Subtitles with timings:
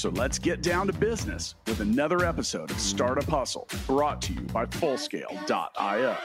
[0.00, 4.40] So let's get down to business with another episode of Startup Hustle brought to you
[4.40, 6.16] by Fullscale.io.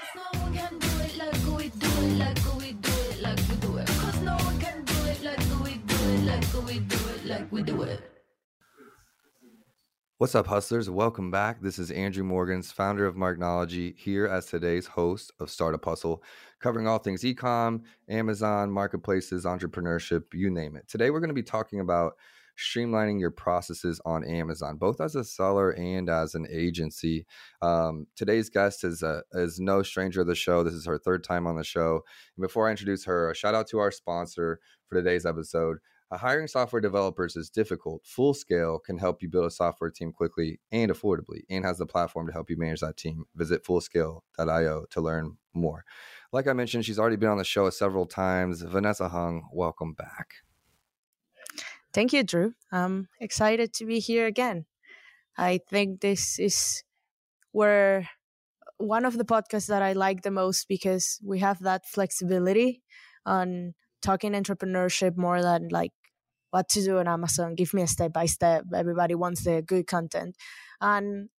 [10.20, 10.90] What's up, hustlers?
[10.90, 11.62] Welcome back.
[11.62, 16.23] This is Andrew Morgans, founder of Marknology, here as today's host of Startup Hustle,
[16.62, 20.88] covering all things ecom, Amazon, marketplaces, entrepreneurship, you name it.
[20.88, 22.13] Today, we're going to be talking about
[22.58, 27.26] streamlining your processes on Amazon, both as a seller and as an agency.
[27.62, 30.63] Um, today's guest is a, is no stranger to the show.
[30.63, 32.02] This is her third time on the show.
[32.38, 35.77] And before I introduce her, a shout out to our sponsor for today's episode.
[36.12, 38.05] Uh, hiring software developers is difficult.
[38.05, 41.85] Full Scale can help you build a software team quickly and affordably and has the
[41.85, 43.26] platform to help you manage that team.
[43.35, 45.84] Visit fullscale.io to learn more.
[46.32, 48.62] Like I mentioned, she's already been on the show several times.
[48.62, 50.35] Vanessa Hung, welcome back.
[51.96, 52.54] Thank you, Drew.
[52.74, 54.65] I'm excited to be here again.
[55.38, 56.84] I think this is
[57.54, 58.10] where
[58.77, 62.84] one of the podcasts that I like the most because we have that flexibility
[63.26, 65.94] on talking entrepreneurship more than like
[66.51, 67.56] what to do on Amazon.
[67.56, 68.66] Give me a step by step.
[68.75, 70.35] Everybody wants the good content.
[70.81, 71.29] And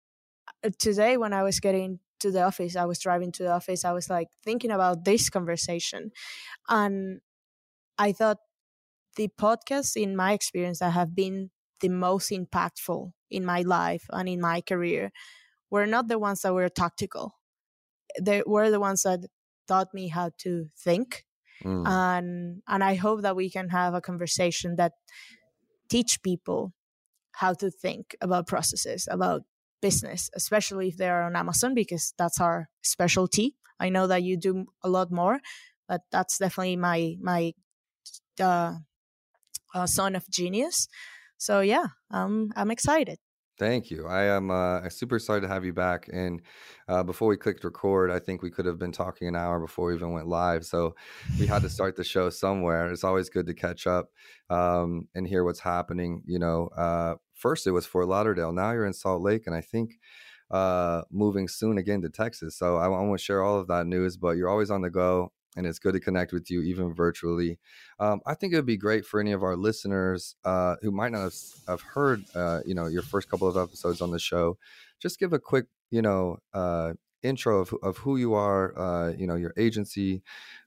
[0.65, 3.85] uh, today, when I was getting to the office, I was driving to the office,
[3.85, 6.13] I was like thinking about this conversation.
[6.67, 7.21] And
[7.99, 8.39] I thought
[9.17, 11.51] the podcasts, in my experience, that have been
[11.81, 15.11] the most impactful in my life and in my career
[15.71, 17.35] were not the ones that were tactical.
[18.21, 19.21] They were the ones that
[19.67, 21.25] taught me how to think.
[21.65, 21.87] Mm.
[21.87, 24.93] And and I hope that we can have a conversation that
[25.89, 26.73] teach people
[27.33, 29.43] how to think about processes, about
[29.83, 33.57] business, especially if they're on Amazon, because that's our specialty.
[33.79, 35.41] I know that you do a lot more,
[35.89, 37.53] but that's definitely my my
[38.41, 38.77] uh,
[39.77, 40.89] uh, son of genius.
[41.37, 43.19] So yeah, um, I'm excited.
[43.59, 44.07] Thank you.
[44.07, 46.11] I am uh, super excited to have you back.
[46.13, 46.43] And
[46.89, 49.87] uh, before we clicked record, I think we could have been talking an hour before
[49.87, 50.67] we even went live.
[50.67, 50.95] So
[51.39, 52.91] we had to start the show somewhere.
[52.91, 54.09] It's always good to catch up
[54.51, 56.23] um, and hear what's happening.
[56.27, 58.53] You know, uh, first it was Fort Lauderdale.
[58.53, 59.95] Now you're in Salt Lake, and I think
[60.51, 62.59] uh, moving soon again to Texas.
[62.59, 64.19] So I, I want to share all of that news.
[64.19, 67.59] But you're always on the go and it's good to connect with you even virtually.
[67.99, 71.13] Um, I think it would be great for any of our listeners uh, who might
[71.13, 71.35] not have,
[71.67, 74.59] have heard, uh, you know, your first couple of episodes on the show.
[75.01, 79.27] Just give a quick, you know, uh, intro of, of who you are, uh, you
[79.27, 80.23] know, your agency,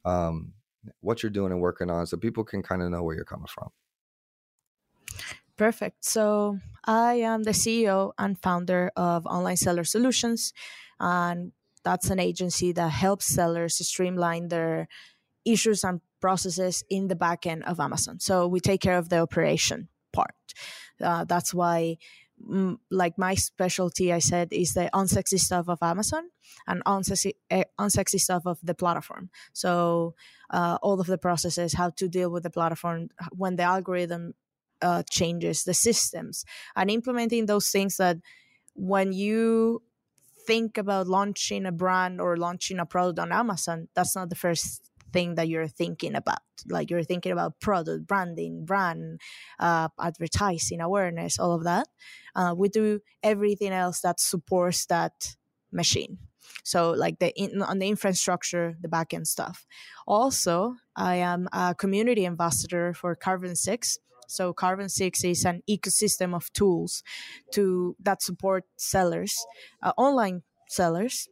[0.06, 0.54] um,
[1.02, 3.48] what you're doing and working on, so people can kind of know where you're coming
[3.48, 3.70] from.
[5.58, 6.06] Perfect.
[6.06, 10.54] So I am the CEO and founder of Online Seller Solutions,
[11.00, 11.52] and
[11.84, 14.88] that's an agency that helps sellers streamline their
[15.46, 18.20] issues and processes in the back end of Amazon.
[18.20, 20.36] So we take care of the operation part.
[21.02, 21.98] Uh, that's why,
[22.46, 26.30] mm, like my specialty, I said, is the unsexy stuff of Amazon
[26.68, 29.30] and unsexy, uh, unsexy stuff of the platform.
[29.54, 30.16] So
[30.50, 34.34] uh, all of the processes, how to deal with the platform when the algorithm
[34.82, 36.46] uh, changes, the systems,
[36.76, 38.18] and implementing those things that
[38.76, 39.82] when you
[40.50, 44.90] think about launching a brand or launching a product on Amazon, that's not the first
[45.14, 46.40] thing that you're thinking about.
[46.68, 49.22] Like you're thinking about product, branding, brand,
[49.60, 51.88] uh, advertising, awareness, all of that.
[52.36, 55.36] Uh, we do everything else that supports that
[55.72, 56.18] machine.
[56.64, 59.68] So like the in, on the infrastructure, the backend stuff.
[60.08, 64.00] Also, I am a community ambassador for Carbon Six,
[64.30, 67.04] so Carbon Six is an ecosystem of tools
[67.54, 69.36] to that support sellers,
[69.82, 71.28] uh, online sellers,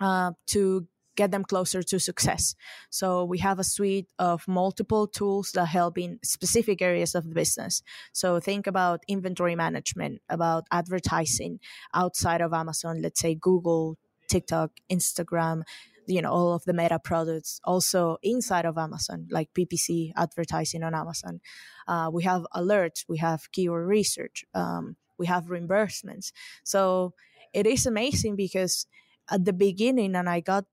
[0.00, 2.54] uh, to get them closer to success.
[2.90, 7.34] So we have a suite of multiple tools that help in specific areas of the
[7.34, 7.82] business.
[8.12, 11.58] So think about inventory management, about advertising
[11.94, 13.96] outside of Amazon, let's say Google,
[14.28, 15.62] TikTok, Instagram,
[16.06, 20.94] you know all of the meta products also inside of amazon like ppc advertising on
[20.94, 21.40] amazon.
[21.88, 26.32] Uh, we have alerts we have keyword research um, we have reimbursements.
[26.64, 27.14] So
[27.52, 28.86] it is amazing because
[29.30, 30.64] at the beginning and i got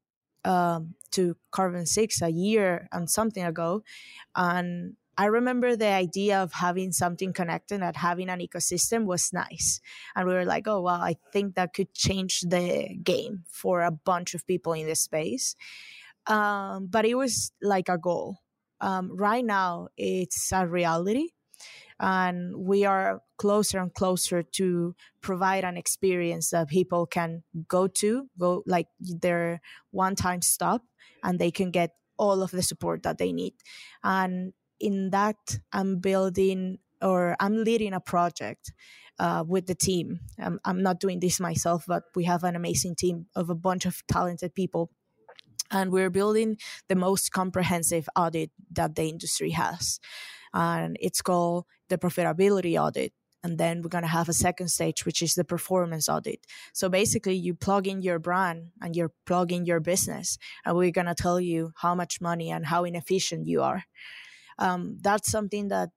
[0.46, 3.84] um, to carbon six a year and something ago
[4.36, 9.80] and I remember the idea of having something connected and having an ecosystem was nice.
[10.16, 13.92] And we were like, oh, well, I think that could change the game for a
[13.92, 15.56] bunch of people in the space.
[16.26, 18.40] Um, but it was like a goal.
[18.82, 21.30] Um, right now, it's a reality.
[22.00, 28.30] And we are closer and closer to provide an experience that people can go to,
[28.40, 29.62] go like their
[29.92, 30.84] one time stop,
[31.24, 33.54] and they can get all of the support that they need.
[34.04, 38.72] And in that, I'm building or I'm leading a project
[39.20, 40.20] uh, with the team.
[40.40, 43.86] I'm, I'm not doing this myself, but we have an amazing team of a bunch
[43.86, 44.90] of talented people.
[45.72, 46.58] And we're building
[46.88, 50.00] the most comprehensive audit that the industry has.
[50.54, 53.14] And it's called the profitability audit
[53.44, 56.90] and then we're going to have a second stage which is the performance audit so
[56.90, 61.14] basically you plug in your brand and you're plugging your business and we're going to
[61.14, 63.84] tell you how much money and how inefficient you are
[64.64, 65.90] um, that's something that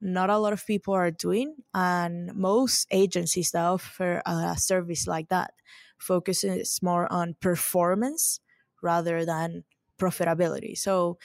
[0.00, 5.28] not a lot of people are doing and most agencies that offer a service like
[5.30, 5.54] that
[5.98, 8.40] focuses more on performance
[8.82, 9.64] rather than
[9.98, 10.76] profitability.
[10.76, 11.16] So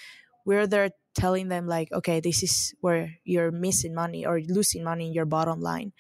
[0.46, 5.08] we're there telling them like okay this is where you're missing money or losing money
[5.08, 5.92] in your bottom line.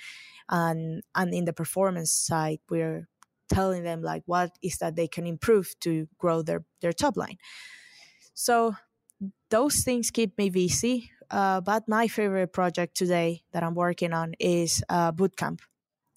[0.49, 3.09] And and in the performance side we're
[3.49, 7.37] telling them like what is that they can improve to grow their their top line.
[8.33, 8.75] So
[9.49, 11.11] those things keep me busy.
[11.29, 15.59] Uh, but my favorite project today that I'm working on is uh, bootcamp.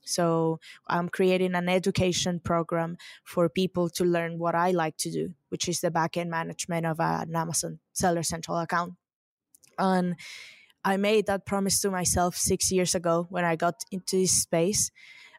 [0.05, 0.59] So
[0.89, 5.69] I'm creating an education program for people to learn what I like to do, which
[5.69, 8.95] is the backend management of an Amazon Seller Central account.
[9.79, 10.17] And
[10.85, 14.91] I made that promise to myself six years ago when I got into this space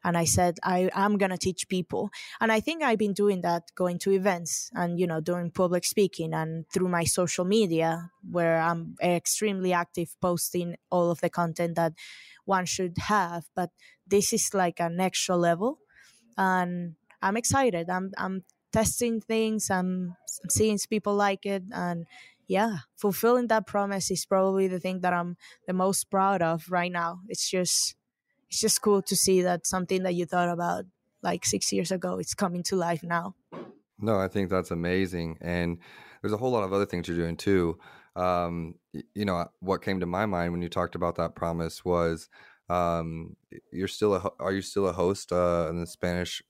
[0.04, 2.10] and I said I am gonna teach people.
[2.42, 5.86] And I think I've been doing that, going to events and you know doing public
[5.86, 11.76] speaking and through my social media where I'm extremely active, posting all of the content
[11.76, 11.94] that
[12.46, 13.46] one should have.
[13.56, 13.70] But
[14.08, 15.80] this is like an extra level,
[16.38, 17.90] and I'm excited.
[17.90, 19.70] I'm I'm testing things.
[19.70, 22.06] I'm, I'm seeing people like it and
[22.48, 26.92] yeah, fulfilling that promise is probably the thing that I'm the most proud of right
[26.92, 27.22] now.
[27.30, 27.96] It's just
[28.54, 30.86] it's just cool to see that something that you thought about
[31.24, 33.34] like six years ago it's coming to life now.
[33.98, 35.80] No i think that's amazing and
[36.22, 37.80] there's a whole lot of other things you're doing too.
[38.16, 42.30] Um, you know what came to my mind when you talked about that promise was
[42.70, 43.36] um,
[43.72, 46.44] you're still a are you still a host uh, in the spanish?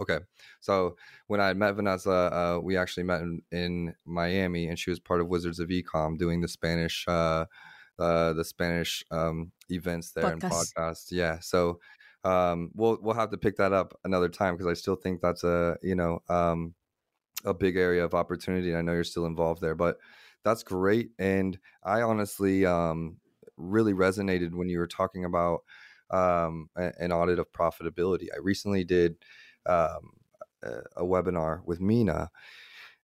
[0.00, 0.18] Okay
[0.60, 0.96] so
[1.28, 5.20] when i met vanessa uh, we actually met in, in, miami and she was part
[5.20, 7.44] of wizards of ecom doing the spanish uh,
[7.98, 10.32] uh, the Spanish um, events there Podcast.
[10.32, 11.06] and podcasts.
[11.10, 11.80] Yeah, so
[12.24, 15.44] um, we'll we'll have to pick that up another time because I still think that's
[15.44, 16.74] a you know um,
[17.44, 18.70] a big area of opportunity.
[18.70, 19.98] And I know you're still involved there, but
[20.44, 21.10] that's great.
[21.18, 23.16] And I honestly um,
[23.56, 25.60] really resonated when you were talking about
[26.10, 28.26] um, an audit of profitability.
[28.34, 29.16] I recently did
[29.66, 30.12] um,
[30.96, 32.30] a webinar with Mina,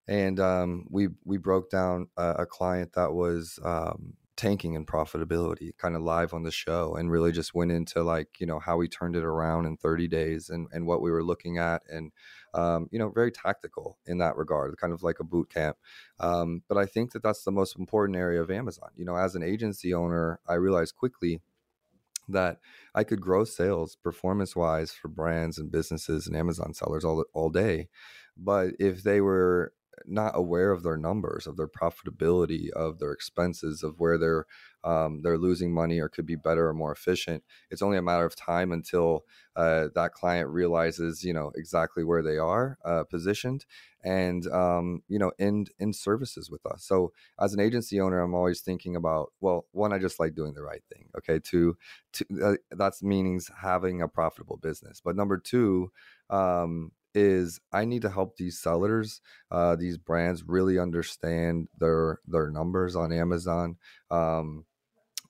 [0.08, 5.76] and um, we we broke down a, a client that was um, tanking in profitability
[5.76, 8.74] kind of live on the show and really just went into like you know how
[8.74, 12.10] we turned it around in 30 days and and what we were looking at and
[12.54, 15.76] um, you know very tactical in that regard kind of like a boot camp
[16.20, 19.34] um, but i think that that's the most important area of amazon you know as
[19.34, 21.42] an agency owner i realized quickly
[22.28, 22.60] that
[22.94, 27.50] I could grow sales performance wise for brands and businesses and Amazon sellers all, all
[27.50, 27.88] day.
[28.36, 29.72] But if they were
[30.06, 34.46] not aware of their numbers, of their profitability, of their expenses, of where they're
[34.82, 37.44] um, they're losing money or could be better or more efficient.
[37.70, 42.22] It's only a matter of time until uh, that client realizes, you know, exactly where
[42.22, 43.66] they are uh, positioned
[44.02, 46.82] and um, you know end in services with us.
[46.84, 50.54] So as an agency owner i'm always thinking about well one i just like doing
[50.54, 51.38] the right thing okay?
[51.38, 51.76] Two,
[52.12, 55.00] two uh, that's meanings having a profitable business.
[55.04, 55.92] But number two
[56.28, 62.50] um, is I need to help these sellers, uh, these brands really understand their their
[62.50, 63.76] numbers on Amazon.
[64.10, 64.64] Um,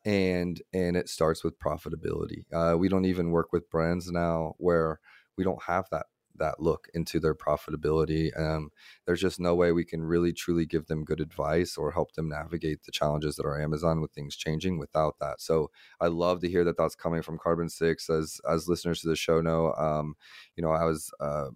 [0.04, 2.44] and and it starts with profitability.
[2.52, 5.00] Uh, we don't even work with brands now where
[5.36, 6.06] we don't have that
[6.36, 8.30] that look into their profitability.
[8.38, 8.70] Um,
[9.06, 12.28] there's just no way we can really truly give them good advice or help them
[12.28, 15.40] navigate the challenges that are Amazon with things changing without that.
[15.40, 15.70] So
[16.00, 18.10] I love to hear that that's coming from Carbon Six.
[18.10, 20.14] As as listeners to the show know, um,
[20.56, 21.48] you know I was uh,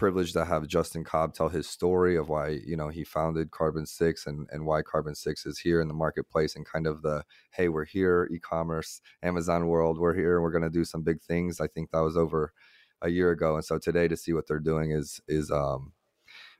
[0.00, 3.84] privileged to have Justin Cobb tell his story of why you know he founded Carbon
[3.84, 7.22] Six and and why Carbon Six is here in the marketplace and kind of the
[7.50, 11.20] hey we're here e-commerce Amazon world we're here and we're going to do some big
[11.20, 11.60] things.
[11.60, 12.54] I think that was over
[13.02, 15.92] a year ago, and so today to see what they're doing is is um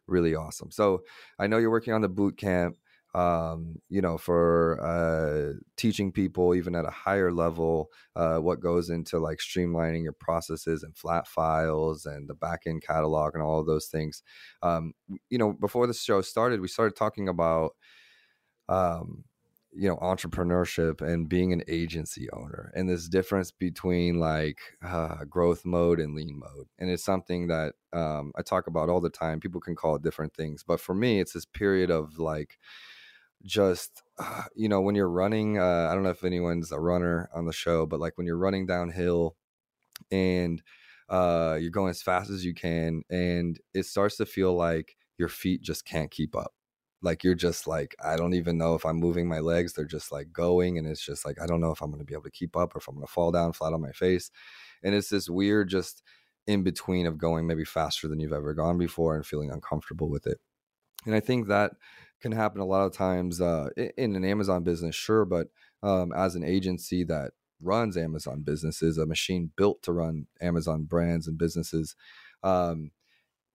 [0.07, 0.71] really awesome.
[0.71, 1.01] So
[1.39, 2.77] I know you're working on the boot camp.
[3.15, 8.91] Um, you know, for uh, teaching people even at a higher level uh, what goes
[8.91, 13.67] into like streamlining your processes and flat files and the backend catalog and all of
[13.67, 14.23] those things.
[14.63, 14.93] Um,
[15.29, 17.73] you know, before the show started, we started talking about
[18.69, 19.25] um,
[19.73, 25.65] you know entrepreneurship and being an agency owner and this difference between like uh, growth
[25.65, 29.39] mode and lean mode and it's something that um, i talk about all the time
[29.39, 32.59] people can call it different things but for me it's this period of like
[33.45, 37.29] just uh, you know when you're running uh, i don't know if anyone's a runner
[37.35, 39.37] on the show but like when you're running downhill
[40.11, 40.63] and
[41.09, 45.29] uh, you're going as fast as you can and it starts to feel like your
[45.29, 46.55] feet just can't keep up.
[47.03, 50.13] Like you're just like i don't even know if i'm moving my legs they're just
[50.13, 52.25] like going and it's just like i don't know if i'm going to be able
[52.25, 54.31] to keep up or if i'm going to fall down flat on my face.
[54.83, 56.03] And it's this weird just
[56.47, 60.27] in between of going maybe faster than you've ever gone before and feeling uncomfortable with
[60.27, 60.39] it.
[61.07, 61.73] And i think that
[62.21, 65.49] can happen a lot of times uh, in an amazon business sure but
[65.83, 71.27] um, as an agency that runs amazon businesses a machine built to run amazon brands
[71.27, 71.95] and businesses
[72.43, 72.91] um,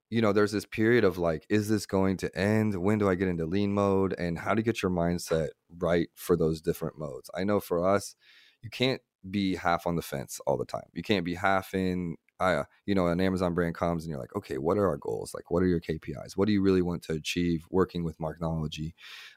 [0.10, 2.76] you know, there's this period of like, is this going to end?
[2.76, 4.14] When do I get into lean mode?
[4.18, 7.30] And how to get your mindset right for those different modes.
[7.36, 8.16] I know for us,
[8.62, 10.88] you can't be half on the fence all the time.
[10.94, 12.16] You can't be half in.
[12.40, 15.34] Uh, you know, an Amazon brand comes and you're like, okay, what are our goals?
[15.34, 16.36] Like, what are your KPIs?
[16.38, 18.94] What do you really want to achieve working with Marknology?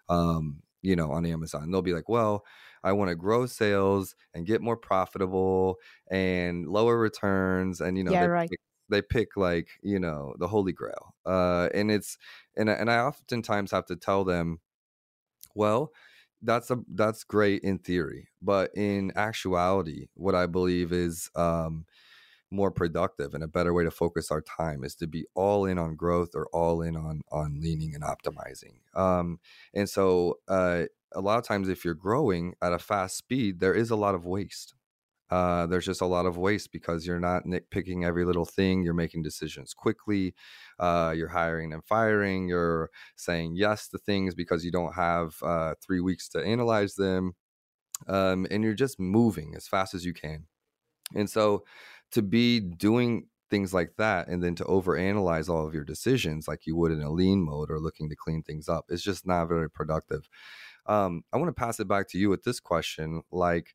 [0.08, 1.64] Um, you know, on Amazon.
[1.64, 2.44] And they'll be like, well,
[2.84, 5.78] I want to grow sales and get more profitable
[6.10, 7.80] and lower returns.
[7.80, 8.52] And, you know, yeah, they, right
[8.88, 12.16] they pick like you know the holy grail uh and it's
[12.56, 14.60] and and i oftentimes have to tell them
[15.54, 15.92] well
[16.42, 21.84] that's a that's great in theory but in actuality what i believe is um
[22.50, 25.78] more productive and a better way to focus our time is to be all in
[25.78, 29.38] on growth or all in on on leaning and optimizing um
[29.74, 33.74] and so uh a lot of times if you're growing at a fast speed there
[33.74, 34.74] is a lot of waste
[35.30, 38.82] uh, there's just a lot of waste because you're not nitpicking every little thing.
[38.82, 40.34] You're making decisions quickly.
[40.78, 42.48] Uh, you're hiring and firing.
[42.48, 47.34] You're saying yes to things because you don't have uh, three weeks to analyze them.
[48.06, 50.46] Um, and you're just moving as fast as you can.
[51.14, 51.64] And so
[52.12, 56.66] to be doing things like that and then to overanalyze all of your decisions like
[56.66, 59.46] you would in a lean mode or looking to clean things up is just not
[59.48, 60.28] very productive.
[60.86, 63.22] Um, I want to pass it back to you with this question.
[63.30, 63.74] Like,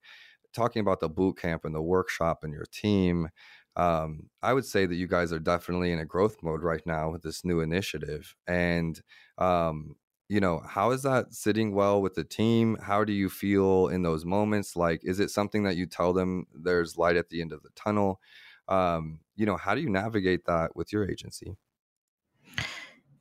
[0.53, 3.29] talking about the boot camp and the workshop and your team,
[3.75, 7.09] um, I would say that you guys are definitely in a growth mode right now
[7.11, 8.35] with this new initiative.
[8.47, 9.01] And,
[9.39, 9.95] um,
[10.33, 12.75] you know, how is that sitting well with the team?
[12.81, 14.75] How do you feel in those moments?
[14.75, 17.69] Like, is it something that you tell them there's light at the end of the
[17.75, 18.19] tunnel?
[18.67, 21.55] Um, you know, how do you navigate that with your agency?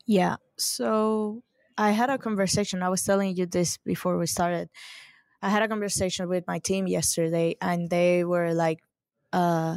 [0.06, 0.36] Yeah.
[0.56, 1.42] So
[1.76, 2.82] I had a conversation.
[2.82, 4.70] I was telling you this before we started.
[5.42, 8.80] I had a conversation with my team yesterday, and they were like,
[9.34, 9.76] uh,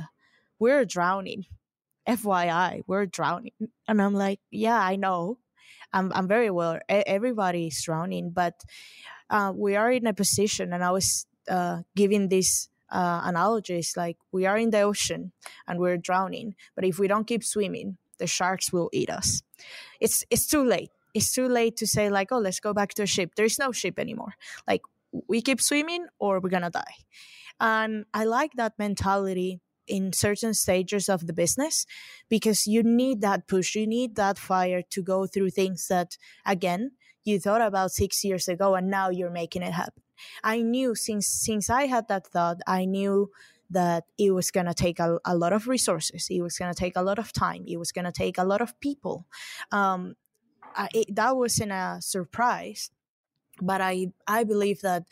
[0.57, 1.47] "We're drowning."
[2.07, 3.53] FYI, we're drowning,
[3.87, 5.39] and I'm like, "Yeah, I know.
[5.95, 6.79] I'm I'm very well.
[6.89, 8.63] Everybody's drowning, but
[9.29, 14.17] uh, we are in a position." And I was uh, giving this uh, analogies like
[14.31, 15.31] we are in the ocean
[15.67, 19.43] and we're drowning, but if we don't keep swimming, the sharks will eat us.
[19.99, 20.91] It's it's too late.
[21.13, 23.35] It's too late to say like, oh, let's go back to a ship.
[23.35, 24.35] There is no ship anymore.
[24.67, 24.81] Like
[25.27, 26.95] we keep swimming or we're gonna die
[27.59, 31.85] and i like that mentality in certain stages of the business
[32.29, 36.91] because you need that push you need that fire to go through things that again
[37.23, 40.03] you thought about six years ago and now you're making it happen.
[40.43, 43.29] I knew since since i had that thought i knew
[43.69, 46.79] that it was going to take a, a, lot of resources it was going to
[46.79, 49.25] take a lot of time it was going to take a lot of people.
[49.71, 50.15] Um,
[50.75, 52.91] I, it, that wasn't a surprise
[53.61, 55.03] but i i believe that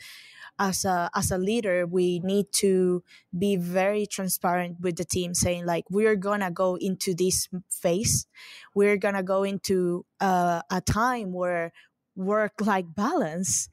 [0.58, 3.02] as a as a leader we need to
[3.36, 8.26] be very transparent with the team saying like we're gonna go into this phase.
[8.74, 11.72] We're gonna go into uh, a time where
[12.16, 13.68] work life balance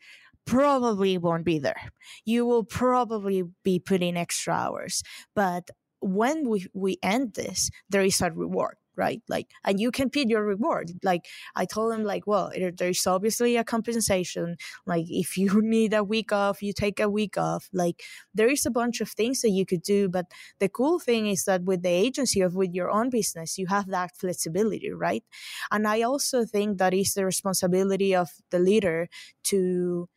[0.46, 1.92] probably won't be there.
[2.26, 5.04] You will probably be putting extra hours.
[5.36, 5.70] But
[6.00, 9.22] when we we end this there is a reward right?
[9.28, 10.92] Like and you can pick your reward.
[11.04, 14.58] Like i told him like well there's obviously a compensation.
[14.86, 17.70] Like if you need a week off you take a week off.
[17.74, 20.26] Like there is a bunch of things that you could do but
[20.60, 23.88] the cool thing is that with the agency of with your own business you have
[23.88, 25.24] that flexibility right?
[25.72, 29.08] And i also think that is the responsibility of the leader
[29.44, 30.08] to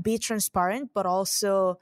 [0.00, 1.78] be transparent but also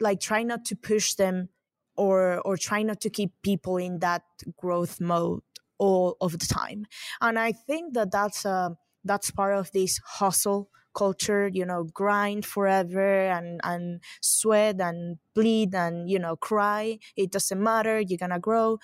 [0.00, 1.48] like try not to push them
[1.96, 4.22] or or try not to keep people in that
[4.56, 5.42] growth mode
[5.78, 6.86] all of the time.
[7.20, 12.46] And i think that that's a that's part of this hustle culture you know grind
[12.46, 16.98] forever and and sweat and bleed and you know cry.
[17.16, 18.00] It doesn't matter.
[18.00, 18.78] You're gonna grow.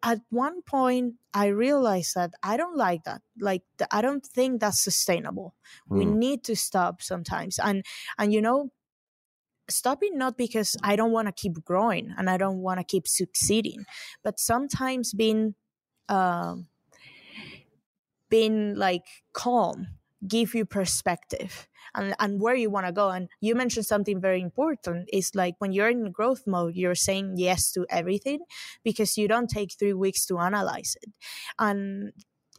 [0.00, 3.20] At one point i realized that i don't like that.
[3.40, 5.54] Like i don't think that's sustainable.
[5.90, 5.98] Mm.
[5.98, 6.18] we hmm.
[6.18, 7.58] need to stop sometimes.
[7.58, 7.84] And
[8.16, 8.70] and you know
[9.68, 13.06] stopping not because i don't want to keep growing and i don't want to keep
[13.06, 13.84] succeeding
[14.22, 15.54] but sometimes being
[16.08, 16.66] um
[18.30, 19.86] being like calm
[20.26, 23.10] give you perspective and, and where you want to go.
[23.10, 27.34] And you mentioned something very important is like when you're in growth mode, you're saying
[27.36, 28.40] yes to everything
[28.84, 31.12] because you don't take three weeks to analyze it.
[31.58, 32.12] And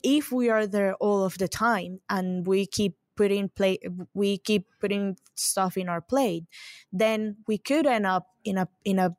[0.03, 3.77] if we are there all of the time and we keep putting play
[4.13, 6.45] we keep putting stuff in our plate
[6.91, 9.15] then we could end up in a in a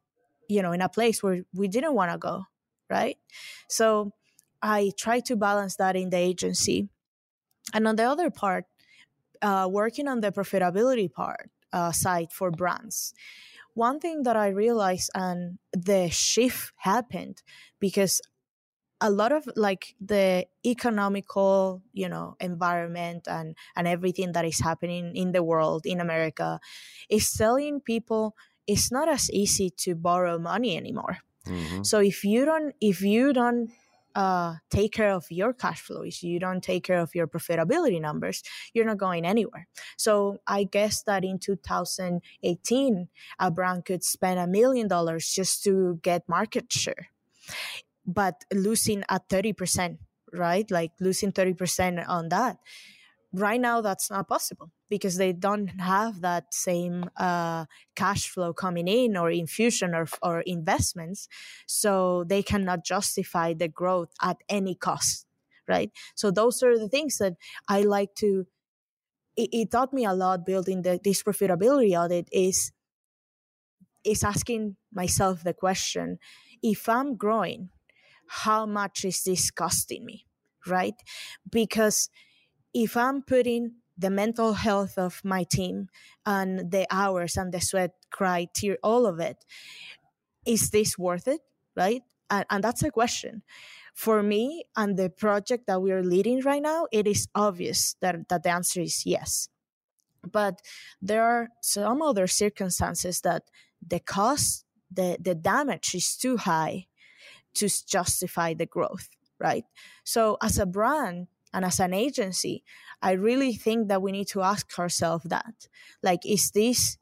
[0.48, 2.44] you know in a place where we didn't want to go
[2.88, 3.18] right
[3.68, 4.12] so
[4.62, 6.88] i try to balance that in the agency
[7.72, 8.64] and on the other part,
[9.42, 13.14] uh, working on the profitability part uh, side for brands.
[13.74, 17.42] One thing that I realized and the shift happened
[17.78, 18.20] because
[19.00, 25.14] a lot of like the economical you know environment and and everything that is happening
[25.16, 26.60] in the world in america
[27.08, 28.34] is telling people
[28.66, 31.82] it's not as easy to borrow money anymore mm-hmm.
[31.82, 33.70] so if you don't if you don't
[34.14, 38.42] uh, take care of your cash flows, you don't take care of your profitability numbers,
[38.74, 39.68] you're not going anywhere.
[39.96, 46.00] So I guess that in 2018, a brand could spend a million dollars just to
[46.02, 47.08] get market share,
[48.06, 49.98] but losing at 30%,
[50.32, 50.70] right?
[50.70, 52.58] Like losing 30% on that.
[53.32, 58.88] Right now, that's not possible because they don't have that same uh, cash flow coming
[58.88, 61.28] in or infusion or, or investments.
[61.66, 65.26] So they cannot justify the growth at any cost,
[65.68, 65.92] right?
[66.16, 67.34] So those are the things that
[67.68, 68.46] I like to.
[69.36, 72.72] It, it taught me a lot building the, this profitability audit is
[74.04, 76.18] is asking myself the question
[76.62, 77.68] if i'm growing
[78.44, 80.26] how much is this costing me
[80.66, 80.94] right
[81.50, 82.08] because
[82.72, 85.88] if i'm putting the mental health of my team
[86.24, 89.44] and the hours and the sweat, cry, tear, all of it.
[90.46, 91.42] Is this worth it?
[91.76, 92.02] Right?
[92.30, 93.42] And, and that's a question.
[93.94, 98.28] For me and the project that we are leading right now, it is obvious that,
[98.30, 99.48] that the answer is yes.
[100.22, 100.62] But
[101.02, 103.44] there are some other circumstances that
[103.86, 106.86] the cost, the, the damage is too high
[107.54, 109.08] to justify the growth,
[109.38, 109.64] right?
[110.04, 112.62] So as a brand, and as an agency,
[113.02, 115.68] I really think that we need to ask ourselves that,
[116.02, 116.98] like, is this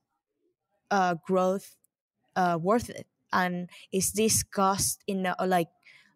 [0.91, 1.77] uh, growth
[2.37, 3.07] uh, worth it?
[3.33, 5.69] And is this cost in uh, like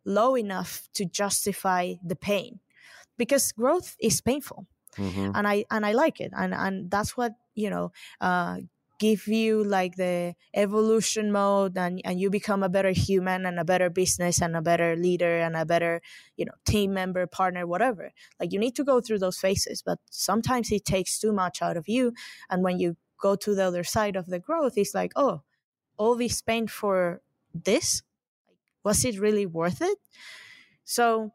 [0.05, 2.61] low enough to justify the pain?
[3.19, 4.67] Because growth is painful,
[4.97, 5.33] mm-hmm.
[5.35, 8.57] and I and I like it, and and that's what you know uh,
[9.07, 10.35] give you like the
[10.65, 14.63] evolution mode and, and you become a better human and a better business and a
[14.71, 16.01] better leader and a better
[16.39, 18.13] you know team member partner whatever.
[18.41, 21.77] Like you need to go through those phases but sometimes it takes too much out
[21.77, 22.13] of you
[22.51, 25.43] and when you go to the other side of the growth it's like oh
[25.97, 27.21] all this pain for
[27.55, 28.03] this?
[28.85, 29.99] Was it really worth it?
[30.85, 31.33] So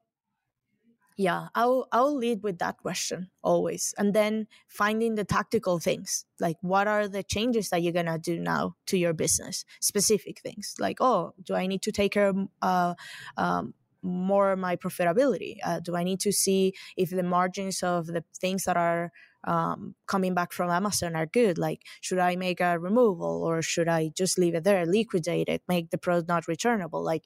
[1.18, 6.58] yeah i'll i'll lead with that question always and then finding the tactical things like
[6.62, 9.66] what are the changes that you're gonna do now to your business?
[9.82, 12.94] Specific things like oh do i need to take care of uh,
[13.36, 15.58] um, more my profitability?
[15.64, 19.12] Uh, do i need to see if the margins of the things that are
[19.44, 21.58] um, coming back from amazon are good?
[21.58, 25.64] Like should i make a removal or should i just leave it there liquidate it
[25.68, 27.04] make the product not returnable?
[27.04, 27.24] Like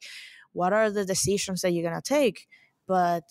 [0.54, 2.48] what are the decisions that you're gonna take?
[2.88, 3.24] But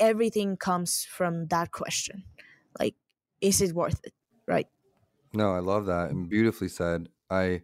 [0.00, 2.24] everything comes from that question.
[2.78, 2.94] Like
[3.40, 4.14] is it worth it?
[4.46, 4.68] Right?
[5.32, 7.08] No i love that and beautifully said.
[7.30, 7.62] I a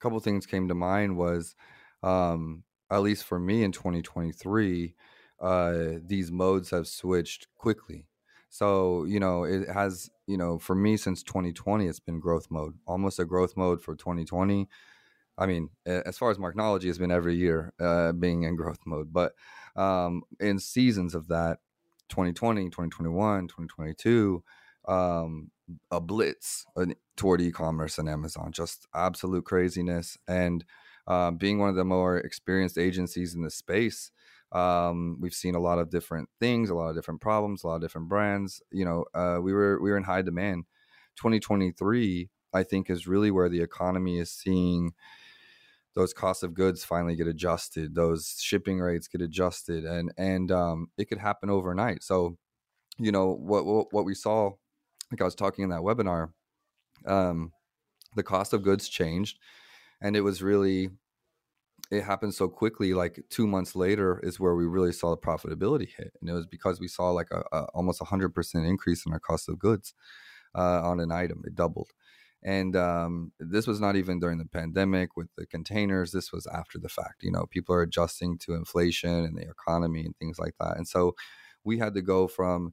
[0.00, 1.54] couple things came to mind was
[2.02, 4.94] um at least for me in 2023
[5.40, 8.08] uh these modes have switched quickly.
[8.50, 12.78] So you know it has you know for me since 2020 it's been growth mode
[12.86, 14.68] almost a growth mode for 2020
[15.38, 19.12] i mean as far as marknology has been every year uh being in growth mode
[19.12, 19.32] but
[19.76, 21.58] um in seasons of that
[22.08, 24.42] 2020, 2021, 2022,
[24.86, 25.50] um,
[25.90, 26.66] a blitz
[27.16, 30.18] toward e-commerce and Amazon, just absolute craziness.
[30.28, 30.64] And
[31.06, 34.10] uh, being one of the more experienced agencies in the space,
[34.52, 37.76] um, we've seen a lot of different things, a lot of different problems, a lot
[37.76, 38.62] of different brands.
[38.70, 40.64] You know, uh, we were we were in high demand.
[41.16, 44.92] 2023, I think, is really where the economy is seeing
[45.94, 50.88] those costs of goods finally get adjusted, those shipping rates get adjusted, and and um,
[50.98, 52.02] it could happen overnight.
[52.02, 52.36] So
[52.98, 54.50] you know what, what what we saw
[55.10, 56.30] like i was talking in that webinar
[57.06, 57.52] um
[58.16, 59.38] the cost of goods changed
[60.00, 60.90] and it was really
[61.90, 65.88] it happened so quickly like two months later is where we really saw the profitability
[65.96, 69.20] hit and it was because we saw like a, a almost 100% increase in our
[69.20, 69.92] cost of goods
[70.56, 71.90] uh, on an item it doubled
[72.44, 76.78] and um, this was not even during the pandemic with the containers this was after
[76.78, 80.54] the fact you know people are adjusting to inflation and the economy and things like
[80.60, 81.14] that and so
[81.64, 82.72] we had to go from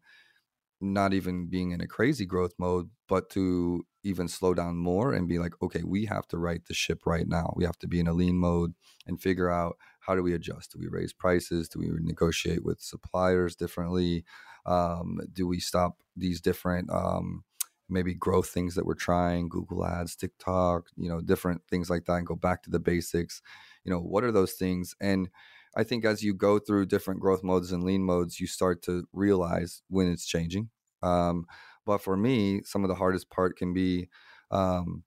[0.81, 5.27] not even being in a crazy growth mode, but to even slow down more and
[5.27, 7.53] be like, okay, we have to right the ship right now.
[7.55, 8.73] We have to be in a lean mode
[9.05, 10.71] and figure out how do we adjust?
[10.71, 11.69] Do we raise prices?
[11.69, 14.25] Do we negotiate with suppliers differently?
[14.65, 17.43] Um, do we stop these different um,
[17.91, 22.13] maybe growth things that we're trying, Google Ads, TikTok, you know, different things like that,
[22.15, 23.41] and go back to the basics?
[23.83, 24.95] You know, what are those things?
[25.01, 25.29] And
[25.75, 29.07] I think as you go through different growth modes and lean modes, you start to
[29.13, 30.69] realize when it's changing.
[31.03, 31.45] Um,
[31.85, 34.09] but for me, some of the hardest part can be,
[34.51, 35.03] um,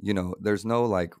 [0.00, 1.14] you know, there's no like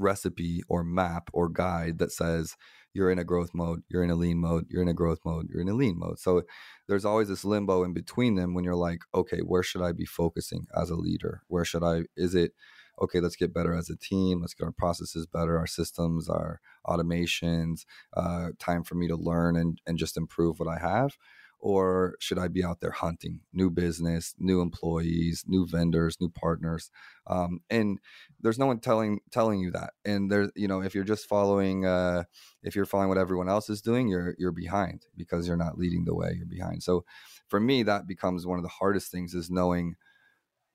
[0.00, 2.56] recipe or map or guide that says
[2.94, 5.46] you're in a growth mode, you're in a lean mode, you're in a growth mode,
[5.50, 6.18] you're in a lean mode.
[6.18, 6.42] So
[6.88, 10.06] there's always this limbo in between them when you're like, okay, where should I be
[10.06, 11.42] focusing as a leader?
[11.48, 12.52] Where should I, is it,
[13.00, 14.40] okay, let's get better as a team.
[14.40, 17.84] Let's get our processes better, our systems, our automations,
[18.16, 21.16] uh, time for me to learn and, and just improve what I have?
[21.60, 26.90] Or should I be out there hunting new business, new employees, new vendors, new partners?
[27.26, 27.98] Um, and
[28.40, 29.94] there's no one telling telling you that.
[30.04, 32.24] And there, you know, if you're just following, uh,
[32.62, 36.04] if you're following what everyone else is doing, you're you're behind because you're not leading
[36.04, 36.34] the way.
[36.36, 36.82] You're behind.
[36.82, 37.04] So,
[37.48, 39.96] for me, that becomes one of the hardest things is knowing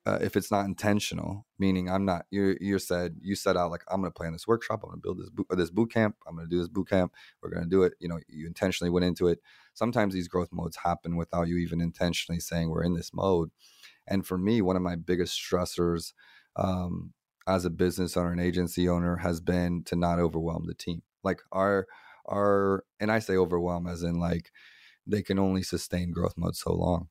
[0.06, 3.82] uh, if it's not intentional, meaning I'm not you you said you set out like
[3.90, 6.16] I'm going to plan this workshop, I'm going to build this boot, this boot camp,
[6.26, 7.12] I'm going to do this boot camp,
[7.42, 7.94] we're going to do it.
[8.00, 9.40] You know, you intentionally went into it.
[9.72, 13.50] Sometimes these growth modes happen without you even intentionally saying we're in this mode.
[14.06, 16.12] And for me, one of my biggest stressors
[16.56, 17.14] um,
[17.46, 21.02] as a business owner and agency owner has been to not overwhelm the team.
[21.22, 21.86] Like our
[22.28, 24.50] our and I say overwhelm as in like
[25.06, 27.08] they can only sustain growth mode so long.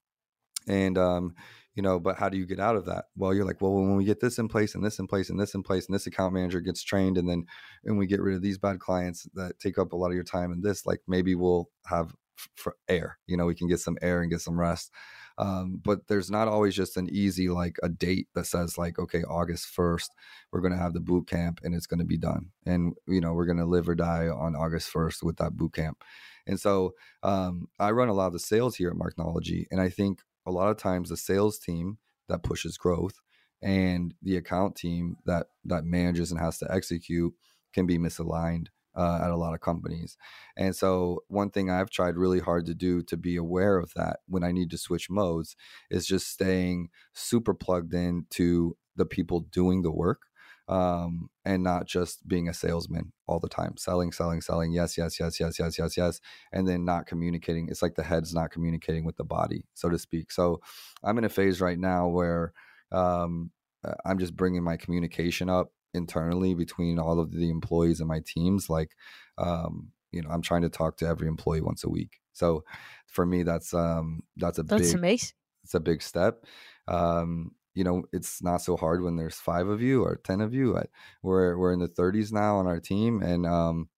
[0.67, 1.35] And um,
[1.75, 3.05] you know but how do you get out of that?
[3.15, 5.39] Well you're like well when we get this in place and this in place and
[5.39, 7.45] this in place and this account manager gets trained and then
[7.83, 10.23] and we get rid of these bad clients that take up a lot of your
[10.23, 12.15] time and this like maybe we'll have
[12.55, 14.91] for air you know we can get some air and get some rest.
[15.39, 19.23] Um, but there's not always just an easy like a date that says like okay
[19.23, 20.09] august 1st
[20.51, 22.51] we're going to have the boot camp and it's going to be done.
[22.65, 25.73] And you know we're going to live or die on august 1st with that boot
[25.73, 26.03] camp.
[26.45, 29.89] And so um, i run a lot of the sales here at marknology and i
[29.89, 31.97] think a lot of times the sales team
[32.29, 33.21] that pushes growth
[33.61, 37.33] and the account team that that manages and has to execute
[37.73, 40.17] can be misaligned uh, at a lot of companies.
[40.55, 44.19] And so, one thing I've tried really hard to do to be aware of that
[44.27, 45.55] when I need to switch modes
[45.89, 50.21] is just staying super plugged in to the people doing the work
[50.67, 54.71] um, and not just being a salesman all the time, selling, selling, selling.
[54.71, 56.21] Yes, yes, yes, yes, yes, yes, yes,
[56.51, 57.67] and then not communicating.
[57.69, 60.31] It's like the head's not communicating with the body, so to speak.
[60.31, 60.61] So
[61.03, 62.53] I'm in a phase right now where
[62.91, 63.51] um,
[63.83, 68.21] uh, I'm just bringing my communication up internally between all of the employees and my
[68.25, 68.69] teams.
[68.69, 68.91] Like,
[69.37, 72.19] um, you know, I'm trying to talk to every employee once a week.
[72.33, 72.63] So
[73.07, 75.31] for me, that's um, that's a that's big, amazing.
[75.63, 76.45] It's a big step.
[76.87, 80.53] Um, you know it's not so hard when there's five of you or ten of
[80.53, 80.79] you.
[81.21, 83.89] We're we're in the 30s now on our team, and um,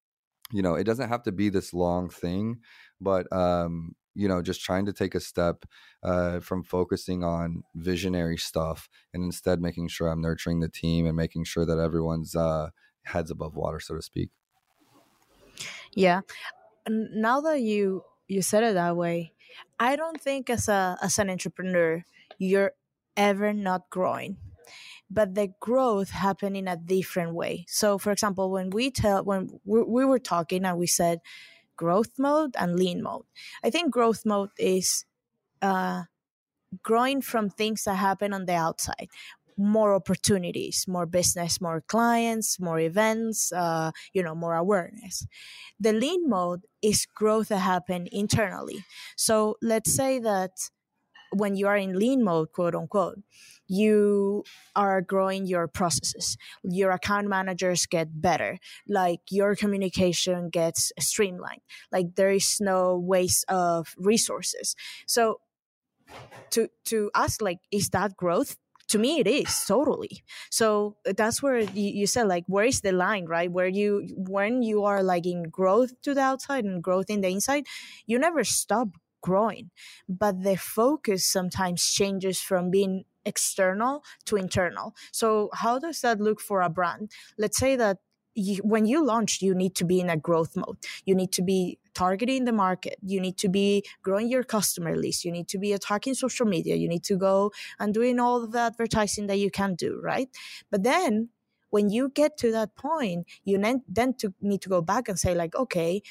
[0.52, 2.60] you know it doesn't have to be this long thing,
[3.02, 5.66] but um, you know just trying to take a step
[6.04, 11.16] uh, from focusing on visionary stuff and instead making sure I'm nurturing the team and
[11.16, 12.70] making sure that everyone's uh,
[13.04, 14.30] heads above water, so to speak.
[15.94, 16.22] Yeah,
[16.88, 19.34] now that you you said it that way,
[19.80, 22.04] I don't think as a as an entrepreneur
[22.38, 22.74] you're
[23.18, 24.38] ever not growing
[25.10, 27.66] but the growth happened in a different way.
[27.68, 31.20] So for example when we tell when we, we were talking and we said
[31.78, 33.26] growth mode and lean mode
[33.64, 35.06] i think growth mode is
[35.62, 36.04] uh,
[36.84, 39.08] growing from things that happen on the outside.
[39.58, 45.26] More opportunities more business more clients more events uh, you know more awareness.
[45.80, 48.84] The lean mode is growth that happen internally.
[49.16, 50.52] So let's say that
[51.36, 53.20] when you are in lean mode, quote unquote,
[53.68, 54.44] you
[54.76, 56.38] are growing your processes.
[56.64, 58.60] Your account managers get better.
[58.88, 61.62] Like your communication gets streamlined.
[61.92, 64.76] Like there is no waste of resources.
[65.08, 65.40] So
[66.52, 68.56] to to ask like, is that growth?
[68.88, 72.92] to me it is totally so that's where you, you, said like where is the
[72.92, 77.10] line right where you when you are like in growth to the outside and growth
[77.10, 77.66] in the inside
[78.06, 78.90] you never stop
[79.30, 79.70] growing
[80.08, 86.40] but the focus sometimes changes from being external to internal so how does that look
[86.40, 87.98] for a brand let's say that
[88.36, 90.78] you, when you launch, you need to be in a growth mode.
[91.06, 92.98] You need to be targeting the market.
[93.02, 95.24] You need to be growing your customer list.
[95.24, 96.76] You need to be attacking social media.
[96.76, 100.30] You need to go and doing all of the advertising that you can do, right?
[100.70, 101.30] But then
[101.70, 103.58] when you get to that point, you
[103.88, 106.02] then to need to go back and say like, okay,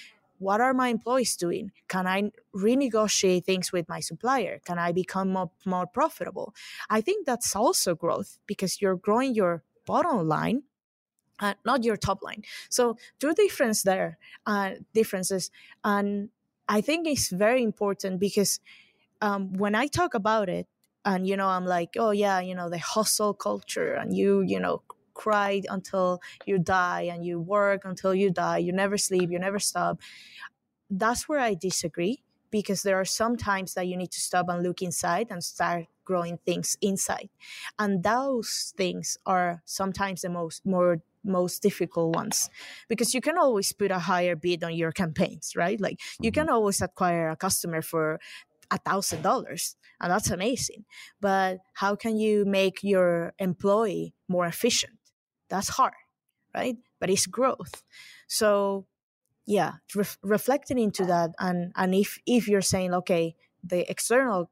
[0.45, 1.73] what are my employees doing?
[1.89, 4.61] Can I renegotiate things with my supplier?
[4.65, 6.55] Can I become more, more profitable?
[6.89, 10.63] I think that's also growth because you're growing your bottom line
[11.41, 12.43] uh, not your top line.
[12.69, 15.51] So two difference there, uh, differences,
[15.83, 16.31] and
[16.69, 18.61] I think it's very important because
[19.21, 20.67] um, when I talk about it,
[21.05, 24.61] and you know, I'm like, oh yeah, you know, the hustle culture, and you, you
[24.61, 24.83] know,
[25.15, 29.59] cry until you die, and you work until you die, you never sleep, you never
[29.59, 30.01] stop.
[30.91, 32.23] That's where I disagree
[32.55, 35.87] because there are some times that you need to stop and look inside and start
[36.05, 37.29] growing things inside
[37.81, 42.51] and those things are sometimes the most more most difficult ones
[42.89, 46.43] because you can always put a higher bid on your campaigns right like you mm-hmm.
[46.43, 48.21] can always acquire a customer for
[48.71, 50.85] a thousand dollars and that's amazing
[51.21, 54.99] but how can you make your employee more efficient
[55.55, 55.95] that's hard
[56.55, 56.77] right?
[57.01, 57.83] But it's growth.
[58.27, 58.87] So
[59.47, 64.51] yeah re- reflecting into that and and if if you're saying okay the external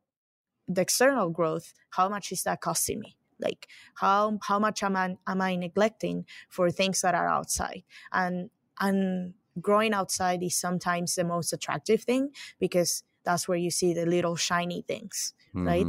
[0.69, 3.17] the external growth how much is that costing me?
[3.41, 7.85] Like how how much am I am I neglecting for things that are outside?
[8.13, 13.95] And and growing outside is sometimes the most attractive thing because that's where you see
[13.95, 15.67] the little shiny things mm-hmm.
[15.67, 15.87] right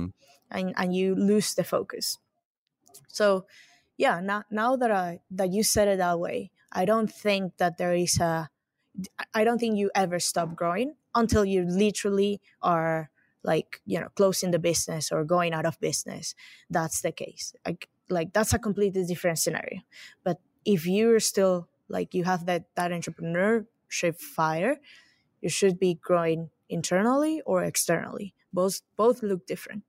[0.51, 2.19] and and you lose the focus.
[3.07, 3.45] So
[3.97, 7.77] yeah now now that I that you said it that way I don't think that
[7.77, 8.49] there is a
[9.33, 13.09] I don't think you ever stop growing until you literally are
[13.43, 16.35] like you know closing the business or going out of business.
[16.69, 17.53] That's the case.
[17.65, 19.81] Like like that's a completely different scenario.
[20.23, 24.79] But if you're still like you have that that entrepreneurship fire
[25.41, 28.33] you should be growing internally or externally.
[28.53, 29.83] Both both look different.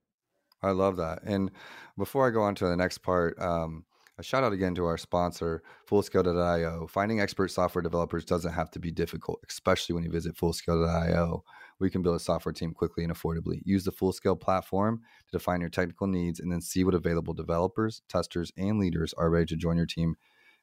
[0.62, 1.23] I love that.
[1.23, 1.51] And
[1.97, 3.85] before i go on to the next part um
[4.16, 6.87] a shout out again to our sponsor, Fullscale.io.
[6.87, 11.42] Finding expert software developers doesn't have to be difficult, especially when you visit Fullscale.io
[11.81, 13.61] We can build a software team quickly and affordably.
[13.64, 18.03] Use the Fullscale platform to define your technical needs and then see what available developers,
[18.09, 20.14] testers, and leaders are ready to join your team.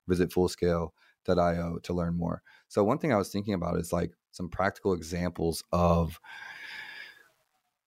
[0.07, 2.41] Visit fullscale.io to learn more.
[2.69, 6.19] So, one thing I was thinking about is like some practical examples of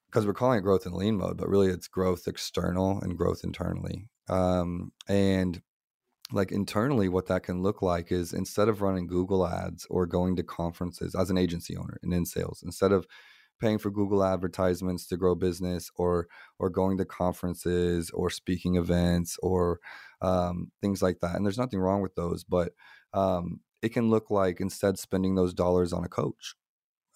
[0.07, 3.41] because we're calling it growth in lean mode, but really it's growth external and growth
[3.43, 4.09] internally.
[4.29, 5.61] Um, and
[6.33, 10.37] like internally what that can look like is instead of running google ads or going
[10.37, 13.07] to conferences as an agency owner and in sales instead of
[13.61, 16.27] paying for google advertisements to grow business or
[16.59, 19.81] or going to conferences or speaking events or
[20.23, 22.73] um, things like that and there's nothing wrong with those but
[23.13, 26.55] um, it can look like instead spending those dollars on a coach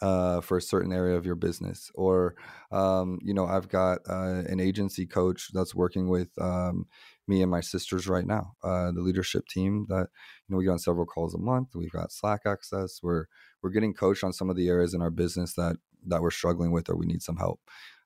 [0.01, 1.91] uh, for a certain area of your business.
[1.95, 2.35] Or,
[2.71, 6.87] um, you know, I've got uh, an agency coach that's working with um,
[7.27, 10.09] me and my sisters right now, uh, the leadership team that,
[10.47, 11.75] you know, we get on several calls a month.
[11.75, 13.01] We've got Slack access.
[13.03, 13.27] We're,
[13.63, 16.71] we're getting coached on some of the areas in our business that, that we're struggling
[16.71, 17.61] with or we need some help.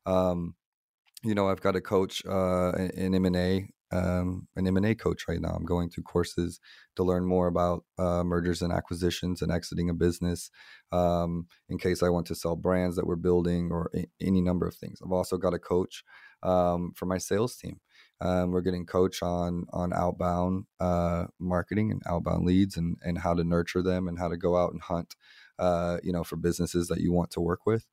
[0.07, 0.55] Um,
[1.23, 5.51] you know, I've got a coach uh, in M&A um, an M&A coach right now.
[5.51, 6.61] I'm going through courses
[6.97, 10.51] to learn more about uh, mergers and acquisitions and exiting a business
[10.93, 14.67] um, in case I want to sell brands that we're building or a- any number
[14.67, 15.01] of things.
[15.05, 16.05] I've also got a coach
[16.43, 17.81] um, for my sales team.
[18.21, 23.35] Um, we're getting coach on on outbound uh, marketing and outbound leads and and how
[23.35, 25.17] to nurture them and how to go out and hunt,
[25.59, 27.85] uh, you know, for businesses that you want to work with.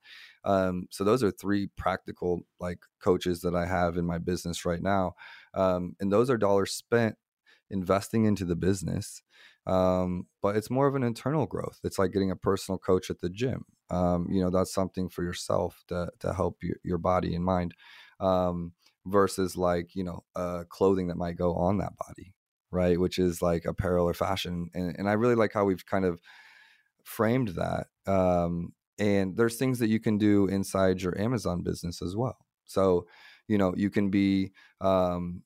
[0.44, 4.82] Um, so those are three practical like coaches that I have in my business right
[4.82, 5.14] now,
[5.54, 7.16] um, and those are dollars spent
[7.70, 9.22] investing into the business.
[9.66, 11.78] Um, but it's more of an internal growth.
[11.84, 13.64] It's like getting a personal coach at the gym.
[13.90, 17.74] Um, you know, that's something for yourself to to help your, your body and mind,
[18.20, 18.72] um,
[19.06, 22.34] versus like you know, uh, clothing that might go on that body,
[22.70, 22.98] right?
[22.98, 26.20] Which is like apparel or fashion, and and I really like how we've kind of
[27.04, 32.14] framed that um, and there's things that you can do inside your Amazon business as
[32.14, 32.36] well.
[32.66, 33.06] So,
[33.48, 35.42] you know, you can be um,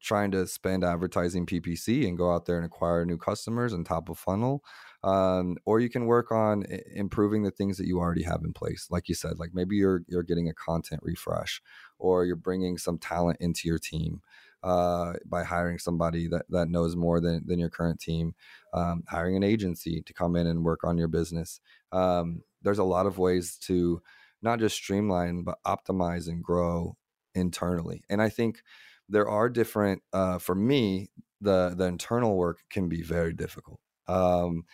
[0.00, 4.08] trying to spend advertising PPC and go out there and acquire new customers and top
[4.08, 4.62] of funnel.
[5.02, 8.86] Um, or you can work on improving the things that you already have in place.
[8.88, 11.60] Like you said, like maybe you're you're getting a content refresh,
[11.98, 14.22] or you're bringing some talent into your team
[14.62, 18.34] uh, by hiring somebody that, that knows more than, than your current team,
[18.72, 21.60] um, hiring an agency to come in and work on your business.
[21.90, 24.00] Um, there's a lot of ways to
[24.42, 26.96] not just streamline but optimize and grow
[27.34, 28.62] internally and i think
[29.08, 31.08] there are different uh, for me
[31.40, 34.64] the the internal work can be very difficult um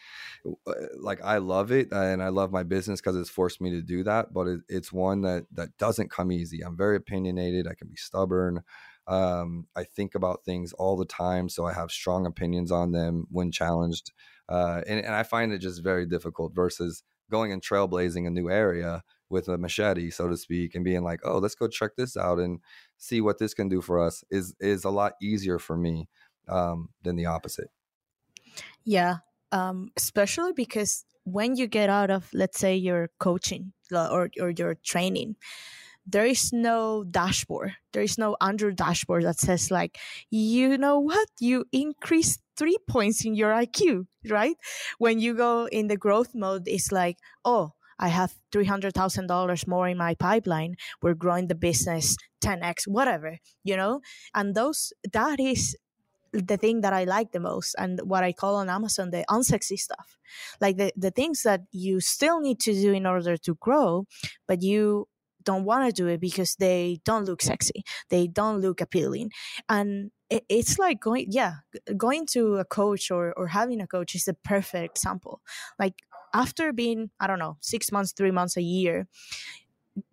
[0.66, 3.82] uh, like i love it and i love my business because it's forced me to
[3.82, 6.62] do that but it, it's one that that doesn't come easy.
[6.62, 8.62] I'm very opinionated i can be stubborn
[9.06, 13.26] um i think about things all the time so i have strong opinions on them
[13.30, 14.12] when challenged
[14.48, 18.50] uh and, and i find it just very difficult versus going and trailblazing a new
[18.50, 22.16] area with a machete so to speak and being like oh let's go check this
[22.16, 22.60] out and
[22.96, 26.08] see what this can do for us is is a lot easier for me
[26.48, 27.70] um than the opposite.
[28.84, 29.16] Yeah,
[29.52, 34.74] um, especially because when you get out of, let's say, your coaching or, or your
[34.74, 35.36] training,
[36.08, 37.76] there is no dashboard.
[37.92, 39.98] There is no Android dashboard that says, like,
[40.30, 41.28] you know what?
[41.38, 44.56] You increased three points in your IQ, right?
[44.98, 49.98] When you go in the growth mode, it's like, oh, I have $300,000 more in
[49.98, 50.76] my pipeline.
[51.02, 54.00] We're growing the business 10x, whatever, you know?
[54.34, 55.76] And those, that is
[56.32, 59.78] the thing that I like the most and what I call on Amazon the unsexy
[59.78, 60.16] stuff.
[60.60, 64.06] Like the, the things that you still need to do in order to grow,
[64.46, 65.08] but you
[65.44, 67.84] don't want to do it because they don't look sexy.
[68.10, 69.30] They don't look appealing.
[69.68, 71.54] And it, it's like going, yeah,
[71.96, 75.40] going to a coach or, or having a coach is a perfect example.
[75.78, 75.94] Like
[76.34, 79.08] after being, I don't know, six months, three months, a year,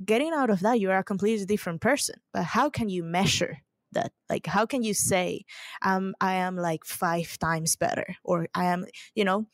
[0.04, 2.16] getting out of that, you're a completely different person.
[2.34, 3.60] But how can you measure
[3.96, 5.46] that like how can you say
[5.82, 8.86] um i am like five times better or i am
[9.16, 9.46] you know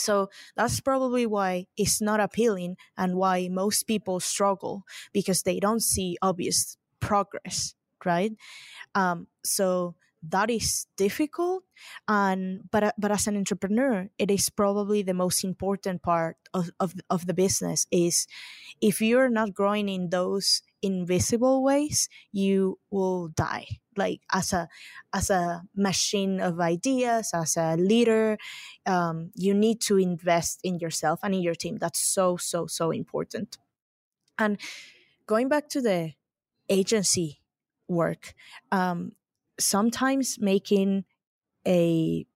[0.00, 5.82] so that's probably why it's not appealing and why most people struggle because they don't
[5.82, 8.32] see obvious progress right?
[8.94, 11.62] Um so that is difficult
[12.08, 16.94] and but but as an entrepreneur it is probably the most important part of, of,
[17.08, 18.26] of the business is
[18.80, 23.66] if you're not growing in those invisible ways you will die
[23.98, 24.68] like as a
[25.12, 28.38] as a machine of ideas as a leader
[28.86, 31.76] um, you need to invest in yourself and in your team.
[31.76, 33.58] That's so so so important.
[34.38, 34.58] And
[35.26, 36.12] going back to the
[36.68, 37.40] agency
[37.88, 38.34] work
[38.72, 39.12] um,
[39.58, 41.04] sometimes making
[41.66, 42.26] a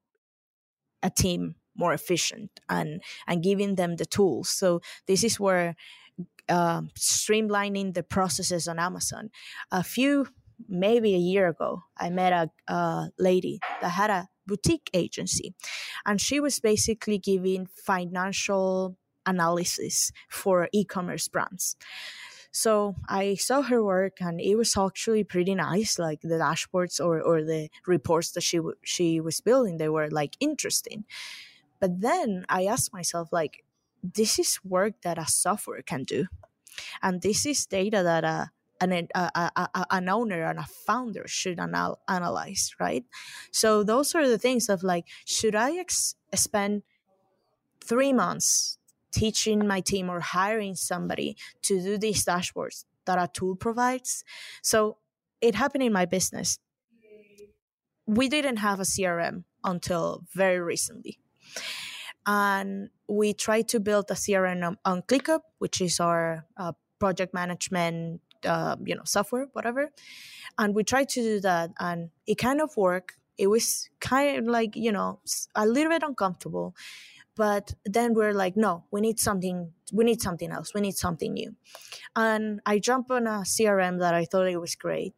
[1.02, 4.48] a team more efficient and and giving them the tools.
[4.48, 5.74] So this is where
[6.48, 9.30] uh, streamlining the processes on amazon.
[9.70, 10.28] A few
[10.68, 15.54] maybe a year ago i met a, a lady that had a boutique agency
[16.04, 18.96] and she was basically giving financial
[19.26, 21.76] analysis for e-commerce brands
[22.50, 25.98] so I saw her work, and it was actually pretty nice.
[25.98, 30.10] Like the dashboards or, or the reports that she w- she was building, they were
[30.10, 31.04] like interesting.
[31.80, 33.64] But then I asked myself, like,
[34.02, 36.26] this is work that a software can do,
[37.02, 39.08] and this is data that a an,
[39.90, 43.04] an owner and a founder should anal- analyze, right?
[43.52, 46.82] So those are the things of like, should I ex- spend
[47.84, 48.78] three months
[49.12, 54.24] teaching my team or hiring somebody to do these dashboards that a tool provides.
[54.62, 54.98] So
[55.40, 56.58] it happened in my business.
[58.06, 61.18] We didn't have a CRM until very recently.
[62.26, 67.34] And we tried to build a CRM on, on ClickUp, which is our uh, project
[67.34, 69.90] management, uh, you know, software, whatever.
[70.58, 73.16] And we tried to do that, and it kind of worked.
[73.38, 75.20] It was kind of like you know
[75.54, 76.74] a little bit uncomfortable
[77.36, 81.32] but then we're like no we need something we need something else we need something
[81.32, 81.54] new
[82.16, 85.14] and i jumped on a crm that i thought it was great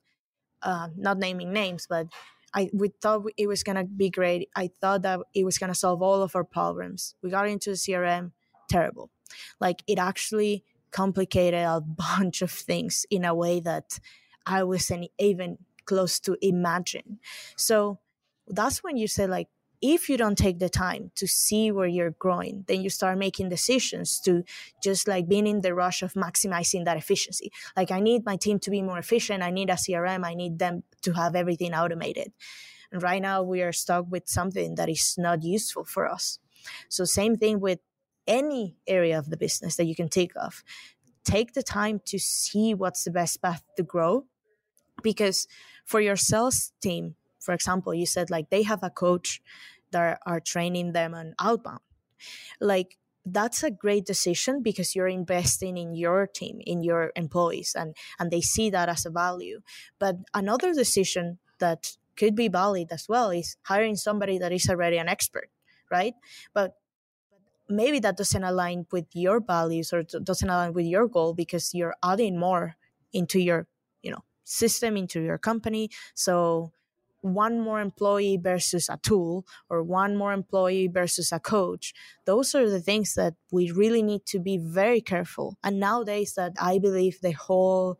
[0.62, 2.06] uh, not naming names but
[2.54, 5.68] i we thought it was going to be great i thought that it was going
[5.72, 8.32] to solve all of our problems we got into the crm
[8.68, 9.10] terrible
[9.60, 11.80] like it actually complicated a
[12.16, 13.98] bunch of things in a way that
[14.46, 17.18] i wasn't even close to imagine
[17.56, 17.98] so
[18.48, 19.48] that's when you say like
[19.86, 23.50] if you don't take the time to see where you're growing, then you start making
[23.50, 24.42] decisions to
[24.82, 27.52] just like being in the rush of maximizing that efficiency.
[27.76, 29.42] Like, I need my team to be more efficient.
[29.42, 30.24] I need a CRM.
[30.24, 32.32] I need them to have everything automated.
[32.90, 36.38] And right now, we are stuck with something that is not useful for us.
[36.88, 37.80] So, same thing with
[38.26, 40.62] any area of the business that you can take off.
[41.24, 44.26] Take the time to see what's the best path to grow.
[45.02, 45.46] Because
[45.84, 49.42] for your sales team, for example, you said like they have a coach
[49.90, 51.80] that are training them on outbound.
[52.60, 57.96] Like that's a great decision because you're investing in your team in your employees and
[58.18, 59.60] and they see that as a value.
[59.98, 64.98] But another decision that could be valid as well is hiring somebody that is already
[64.98, 65.48] an expert
[65.90, 66.14] right?
[66.52, 66.74] But
[67.68, 71.94] maybe that doesn't align with your values or doesn't align with your goal because you're
[72.02, 72.76] adding more
[73.12, 73.66] into your
[74.02, 75.90] you know system into your company.
[76.14, 76.72] So
[77.22, 81.94] one more employee versus a tool or one more employee versus a coach
[82.26, 85.56] those are the things that we really need to be very careful.
[85.64, 87.98] And nowadays that i believe the whole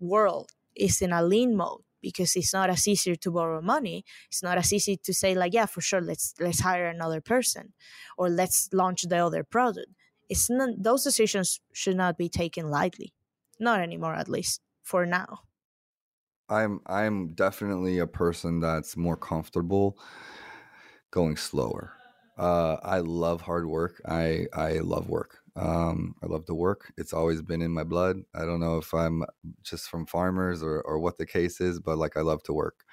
[0.00, 4.42] world is in a lean mode because it's not as easy to borrow money it's
[4.42, 7.72] not as easy to say like yeah for sure let's let's hire another person
[8.16, 9.88] or let's launch the other product
[10.28, 13.12] it's not those decisions should not be taken lightly
[13.58, 15.40] not anymore at least for now
[16.48, 19.98] I'm I'm definitely a person that's more comfortable
[21.10, 21.92] going slower.
[22.36, 24.00] Uh, I love hard work.
[24.06, 25.40] I I love work.
[25.58, 26.92] Um, I love to work.
[26.96, 28.18] It's always been in my blood.
[28.34, 29.24] I don't know if I'm
[29.62, 32.84] just from farmers or or what the case is, but like I love to work.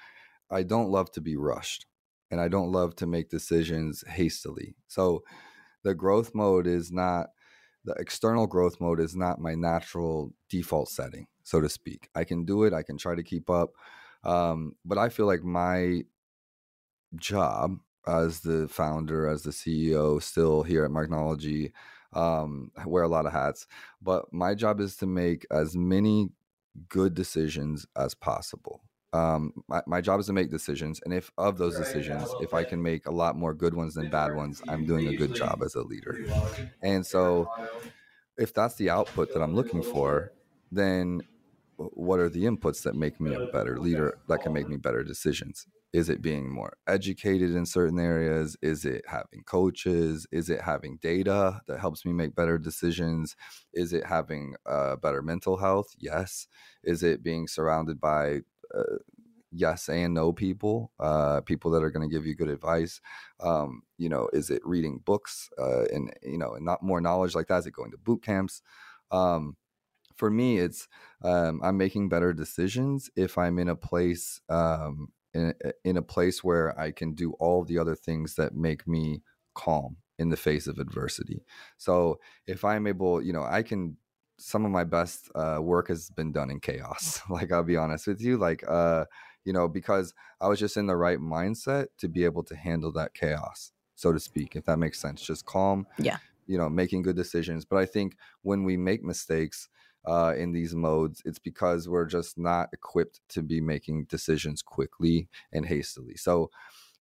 [0.51, 1.85] I don't love to be rushed,
[2.31, 4.75] and I don't love to make decisions hastily.
[4.87, 5.23] So,
[5.83, 7.27] the growth mode is not
[7.85, 12.09] the external growth mode is not my natural default setting so to speak.
[12.15, 12.73] I can do it.
[12.73, 13.73] I can try to keep up.
[14.23, 16.01] Um, but I feel like my
[17.15, 21.71] job as the founder, as the CEO, still here at Marknology,
[22.15, 23.67] um, I wear a lot of hats.
[24.01, 26.29] But my job is to make as many
[26.89, 28.81] good decisions as possible.
[29.13, 32.65] Um, my, my job is to make decisions, and if of those decisions, if I
[32.65, 35.61] can make a lot more good ones than bad ones, I'm doing a good job
[35.63, 36.19] as a leader.
[36.81, 37.49] And so,
[38.37, 40.33] if that's the output that I'm looking for,
[40.69, 41.21] then
[41.77, 45.03] what are the inputs that make me a better leader that can make me better
[45.03, 48.57] decisions is it being more educated in certain areas?
[48.61, 50.27] Is it having coaches?
[50.29, 53.37] Is it having data that helps me make better decisions?
[53.73, 55.95] Is it having uh, better mental health?
[55.97, 56.47] Yes.
[56.83, 58.41] Is it being surrounded by
[58.77, 58.97] uh,
[59.53, 62.99] yes and no people uh, people that are going to give you good advice?
[63.39, 67.35] Um, you know is it reading books uh, and you know and not more knowledge
[67.35, 67.59] like that?
[67.59, 68.61] Is it going to boot camps?
[69.11, 69.55] Um,
[70.15, 70.87] for me, it's
[71.23, 76.43] um, I'm making better decisions if I'm in a place um, in, in a place
[76.43, 79.21] where I can do all the other things that make me
[79.53, 81.43] calm in the face of adversity.
[81.77, 83.97] So if I'm able, you know, I can.
[84.37, 87.21] Some of my best uh, work has been done in chaos.
[87.29, 89.05] like I'll be honest with you, like uh,
[89.45, 92.91] you know, because I was just in the right mindset to be able to handle
[92.93, 95.21] that chaos, so to speak, if that makes sense.
[95.21, 96.17] Just calm, yeah,
[96.47, 97.63] you know, making good decisions.
[97.63, 99.69] But I think when we make mistakes,
[100.07, 105.27] uh, in these modes, it's because we're just not equipped to be making decisions quickly
[105.51, 106.15] and hastily.
[106.15, 106.49] So,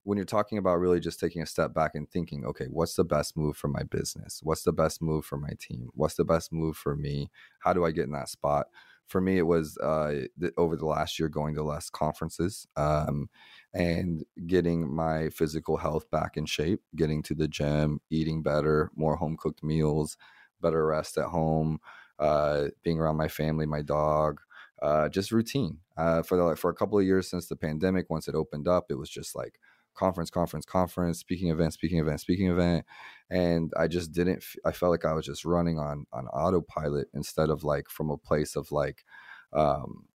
[0.05, 3.05] when you're talking about really just taking a step back and thinking, okay, what's the
[3.05, 4.40] best move for my business?
[4.42, 5.88] What's the best move for my team?
[5.94, 7.30] What's the best move for me?
[7.61, 8.66] How do I get in that spot?
[9.07, 10.26] For me, it was uh,
[10.57, 13.28] over the last year going to less conferences um,
[13.72, 19.16] and getting my physical health back in shape, getting to the gym, eating better, more
[19.16, 20.16] home cooked meals,
[20.61, 21.78] better rest at home,
[22.19, 24.41] uh, being around my family, my dog,
[24.83, 25.79] uh, just routine.
[25.97, 28.87] Uh, for the, for a couple of years since the pandemic, once it opened up,
[28.91, 29.59] it was just like
[29.95, 32.85] conference, conference, conference, speaking event, speaking event, speaking event,
[33.31, 34.45] and I just didn't.
[34.65, 38.19] I felt like I was just running on on autopilot instead of like from a
[38.19, 39.05] place of like
[39.53, 40.07] um,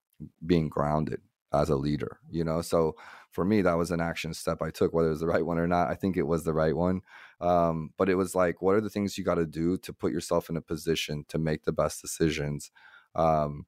[0.46, 1.22] being grounded
[1.54, 2.20] as a leader.
[2.30, 2.96] You know, so
[3.32, 5.60] for me, that was an action step I took, whether it was the right one
[5.60, 5.90] or not.
[5.90, 7.02] I think it was the right one.
[7.42, 10.12] Um, but it was like, what are the things you got to do to put
[10.12, 12.72] yourself in a position to make the best decisions?
[13.16, 13.66] Um,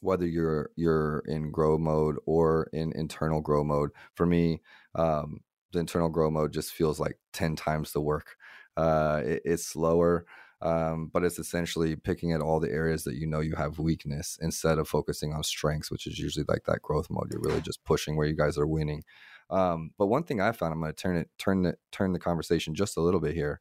[0.00, 3.90] whether you're you're in grow mode or in internal grow mode.
[4.14, 4.62] For me,
[4.94, 5.40] um,
[5.72, 8.36] the internal grow mode just feels like ten times the work.
[8.76, 10.24] Uh, it, it's slower.
[10.60, 14.38] Um, but it's essentially picking at all the areas that you know you have weakness
[14.42, 17.28] instead of focusing on strengths, which is usually like that growth mode.
[17.30, 19.04] You're really just pushing where you guys are winning.
[19.50, 22.18] Um, but one thing I found, I'm going to turn it, turn the, turn the
[22.18, 23.60] conversation just a little bit here.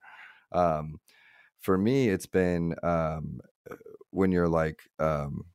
[0.52, 1.00] Um,
[1.60, 3.76] for me, it's been um, uh,
[4.10, 5.46] when you're like, um,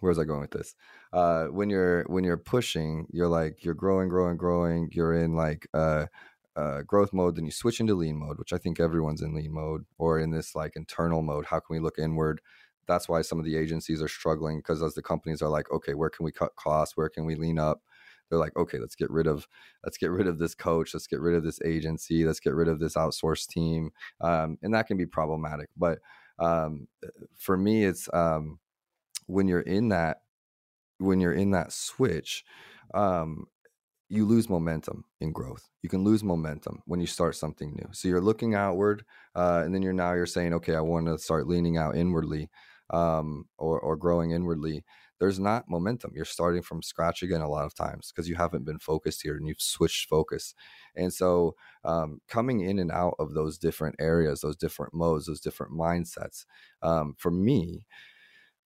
[0.00, 0.74] where's I going with this?
[1.12, 4.90] Uh, when you're when you're pushing, you're like you're growing, growing, growing.
[4.92, 6.06] You're in like uh,
[6.58, 9.52] uh, growth mode, then you switch into lean mode, which I think everyone's in lean
[9.52, 11.46] mode or in this like internal mode.
[11.46, 12.40] How can we look inward?
[12.86, 15.94] That's why some of the agencies are struggling because as the companies are like, okay,
[15.94, 16.96] where can we cut costs?
[16.96, 17.80] Where can we lean up?
[18.28, 19.46] they're like okay let's get rid of
[19.84, 22.68] let's get rid of this coach let's get rid of this agency let's get rid
[22.68, 23.90] of this outsourced team
[24.20, 25.98] um, and that can be problematic but
[26.38, 26.86] um,
[27.36, 28.58] for me it's um,
[29.26, 30.18] when you're in that
[30.98, 32.44] when you're in that switch
[32.94, 33.46] um,
[34.08, 38.08] you lose momentum in growth you can lose momentum when you start something new so
[38.08, 39.04] you're looking outward
[39.34, 42.48] uh, and then you're now you're saying okay i want to start leaning out inwardly
[42.90, 44.84] um, or or growing inwardly,
[45.18, 46.12] there's not momentum.
[46.14, 49.36] You're starting from scratch again a lot of times because you haven't been focused here
[49.36, 50.54] and you've switched focus.
[50.94, 51.54] And so,
[51.84, 56.44] um, coming in and out of those different areas, those different modes, those different mindsets,
[56.82, 57.86] um, for me,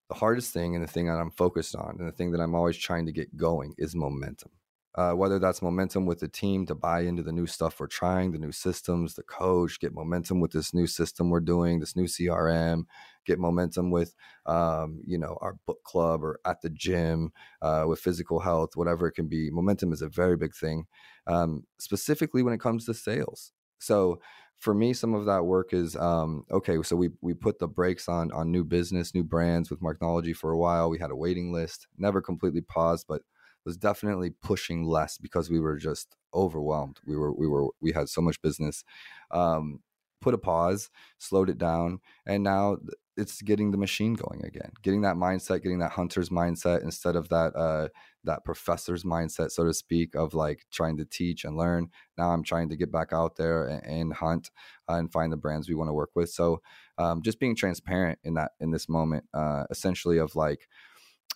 [0.09, 2.55] the hardest thing and the thing that I'm focused on and the thing that I'm
[2.55, 4.51] always trying to get going is momentum.
[4.95, 8.31] Uh, whether that's momentum with the team to buy into the new stuff we're trying,
[8.31, 12.05] the new systems, the coach, get momentum with this new system we're doing, this new
[12.05, 12.85] CRM,
[13.25, 14.15] get momentum with,
[14.45, 17.33] um, you know, our book club or at the gym
[17.63, 19.51] uh, with physical health, whatever it can be.
[19.51, 20.85] Momentum is a very big thing,
[21.27, 23.53] um, specifically when it comes to sales.
[23.79, 24.21] So
[24.59, 26.81] for me, some of that work is um, okay.
[26.83, 30.53] So we we put the brakes on on new business, new brands with Marknology for
[30.53, 30.89] a while.
[30.89, 33.23] We had a waiting list, never completely paused, but
[33.65, 36.99] was definitely pushing less because we were just overwhelmed.
[37.07, 38.85] We were we were we had so much business.
[39.31, 39.81] Um,
[40.21, 40.89] put a pause,
[41.19, 42.79] slowed it down, and now
[43.17, 44.71] it's getting the machine going again.
[44.83, 47.89] Getting that mindset, getting that hunter's mindset instead of that uh,
[48.25, 51.89] that professor's mindset, so to speak, of like trying to teach and learn.
[52.17, 54.51] Now I'm trying to get back out there and, and hunt
[54.89, 56.31] uh, and find the brands we want to work with.
[56.31, 56.63] So
[56.97, 60.69] um, just being transparent in that in this moment, uh, essentially of like.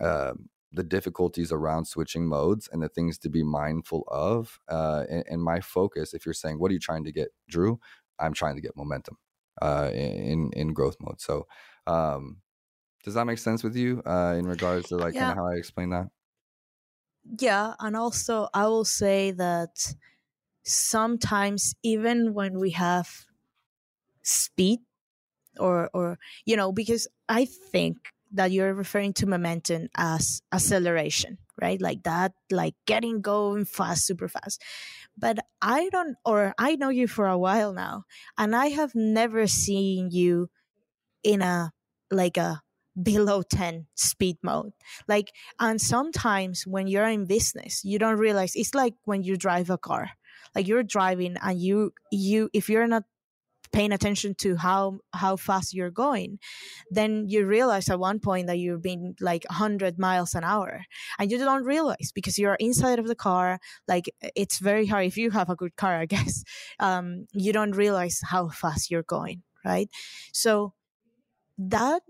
[0.01, 0.35] Uh,
[0.77, 4.61] the difficulties around switching modes and the things to be mindful of.
[4.69, 7.81] Uh, and, and, my focus, if you're saying, what are you trying to get, Drew?
[8.19, 9.17] I'm trying to get momentum
[9.61, 11.21] uh, in in growth mode.
[11.21, 11.47] So,
[11.87, 12.39] um,
[13.05, 15.35] does that make sense with you uh, in regards to like yeah.
[15.35, 16.09] how I explain that?
[17.41, 19.95] Yeah, and also I will say that
[20.65, 23.09] sometimes even when we have
[24.23, 24.81] speed
[25.59, 27.97] or or you know because I think
[28.33, 31.81] that you're referring to momentum as acceleration, right?
[31.81, 34.63] Like that, like getting going fast, super fast.
[35.17, 38.05] But I don't, or I know you for a while now,
[38.37, 40.51] and I have never seen you
[41.23, 41.73] in a,
[42.11, 42.63] like a
[43.01, 44.73] below 10 speed mode.
[45.09, 49.71] Like, and sometimes when you're in business, you don't realize it's like when you drive
[49.71, 50.11] a car.
[50.55, 53.05] Like you're driving and you, you, if you're not
[53.73, 56.39] paying attention to how how fast you're going
[56.91, 60.83] then you realize at one point that you're being like 100 miles an hour
[61.19, 63.59] and you don't realize because you're inside of the car
[63.89, 65.07] like it's very hard.
[65.07, 66.43] If you have a good car i guess
[66.79, 69.91] um, you don't realize how fast you're going right?
[70.33, 70.73] So
[71.59, 72.03] that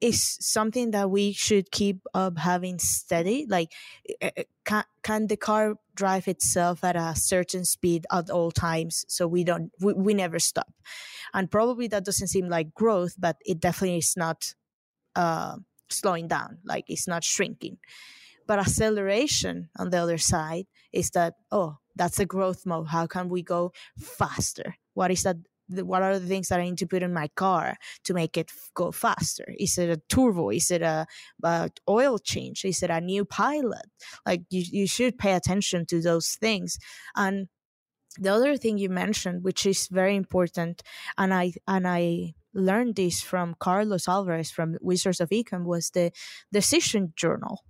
[0.00, 3.72] is something that we should keep up having steady like
[4.20, 9.04] eh, eh, can, can the car drive itself at a certain speed at all times
[9.08, 10.72] so we don't we, we never stop.
[11.34, 14.54] And probably that doesn't seem like growth but it definitely is not
[15.16, 15.56] uh,
[15.88, 17.78] slowing down like it's not shrinking.
[18.46, 22.86] But acceleration on the other side is that oh that's a growth mode.
[22.86, 24.76] How can we go faster?
[24.94, 25.36] What is that
[25.70, 28.50] what are the things that I need to put in my car to make it
[28.74, 29.54] go faster?
[29.58, 30.50] Is it a turbo?
[30.50, 31.06] Is it a,
[31.42, 32.64] a, oil change?
[32.64, 33.86] Is it a new pilot?
[34.26, 36.78] Like you, you should pay attention to those things.
[37.16, 37.48] And
[38.18, 40.82] the other thing you mentioned, which is very important,
[41.16, 46.10] and I and I learned this from Carlos Alvarez from Wizards of Ecom, was the
[46.52, 47.62] decision journal.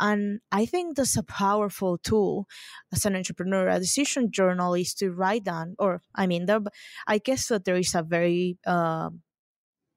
[0.00, 2.46] And I think that's a powerful tool
[2.92, 3.68] as an entrepreneur.
[3.68, 6.60] A decision journal is to write down, or I mean, there,
[7.06, 9.10] I guess that there is a very uh,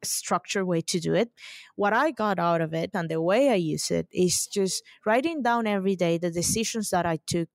[0.04, 1.32] structured way to do it.
[1.76, 5.42] What I got out of it and the way I use it is just writing
[5.42, 7.50] down every day the decisions that I took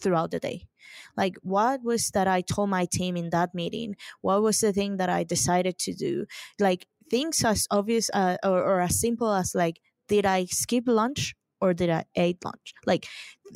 [0.00, 0.68] throughout the day.
[1.16, 3.96] Like, what was that I told my team in that meeting?
[4.20, 6.26] What was the thing that I decided to do?
[6.58, 11.34] Like, things as obvious uh, or, or as simple as, like, did I skip lunch
[11.60, 12.74] or did I eat lunch?
[12.86, 13.06] Like,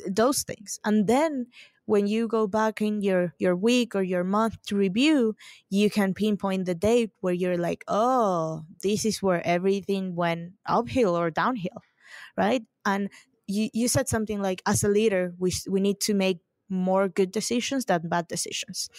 [0.09, 0.79] those things.
[0.83, 1.47] And then
[1.85, 5.35] when you go back in your your week or your month to review
[5.69, 11.13] you can pinpoint the date where you're like oh this is where everything went uphill
[11.17, 11.81] or downhill
[12.37, 13.09] right and
[13.47, 16.39] you, you said something like as a leader we, we need to make
[16.69, 18.89] more good decisions than bad decisions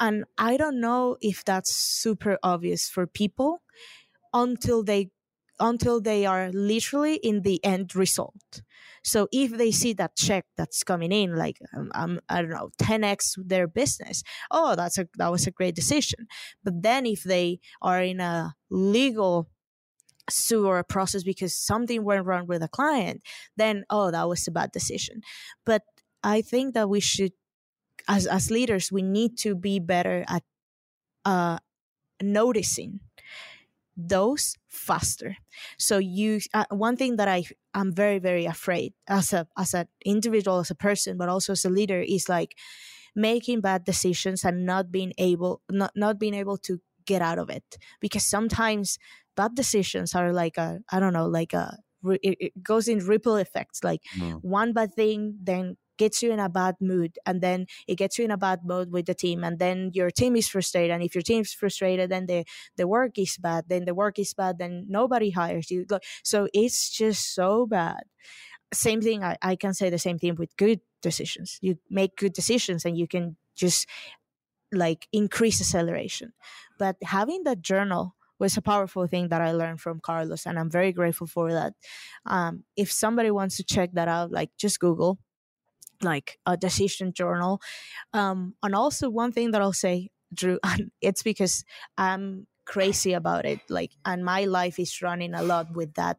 [0.00, 3.62] and i don't know if that's super obvious for people
[4.34, 5.10] until they
[5.62, 8.62] until they are literally in the end result
[9.04, 12.70] so if they see that check that's coming in like um, um, i don't know
[12.82, 16.26] 10x their business oh that's a that was a great decision
[16.64, 19.48] but then if they are in a legal
[20.30, 23.22] sue or a process because something went wrong with a client,
[23.56, 25.20] then oh, that was a bad decision.
[25.64, 25.82] But
[26.22, 27.32] I think that we should,
[28.08, 30.42] as as leaders, we need to be better at
[31.24, 31.58] uh,
[32.22, 33.00] noticing
[34.08, 35.36] those faster.
[35.78, 37.44] So you, uh, one thing that I
[37.74, 41.64] am very very afraid as a as an individual, as a person, but also as
[41.64, 42.56] a leader is like
[43.14, 47.50] making bad decisions and not being able not not being able to get out of
[47.50, 48.98] it because sometimes
[49.36, 53.84] bad decisions are like a i don't know like a it, goes in ripple effects
[53.84, 54.38] like mm.
[54.42, 58.24] one bad thing then gets you in a bad mood and then it gets you
[58.24, 61.14] in a bad mood with the team and then your team is frustrated and if
[61.14, 62.44] your team is frustrated then the
[62.76, 65.86] the work is bad then the work is bad then nobody hires you
[66.22, 68.04] so it's just so bad.
[68.72, 71.58] Same thing I, I can say the same thing with good decisions.
[71.60, 73.86] You make good decisions and you can just
[74.72, 76.32] like increase acceleration.
[76.78, 80.70] But having that journal was a powerful thing that I learned from Carlos, and I'm
[80.70, 81.74] very grateful for that.
[82.26, 85.18] Um, if somebody wants to check that out, like just Google
[86.02, 87.60] like a decision journal.
[88.12, 90.58] Um, and also one thing that I'll say, Drew,
[91.00, 91.64] it's because
[91.96, 93.60] I'm crazy about it.
[93.68, 96.18] Like, and my life is running a lot with that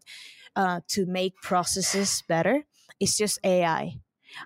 [0.56, 2.64] uh, to make processes better.
[3.00, 4.00] It's just AI.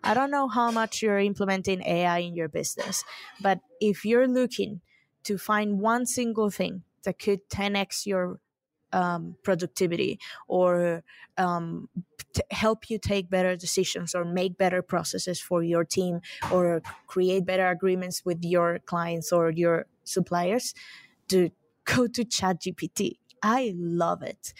[0.04, 3.04] I don't know how much you're implementing AI in your business,
[3.42, 4.82] but if you're looking
[5.24, 8.40] to find one single thing that could 10x your
[8.94, 11.04] um, productivity or
[11.38, 11.90] um,
[12.52, 16.22] help you take better decisions or make better processes for your team
[16.52, 20.74] or create better agreements with your clients or your suppliers
[21.30, 21.50] to
[21.86, 23.18] go to ChatGPT.
[23.42, 24.54] I love it.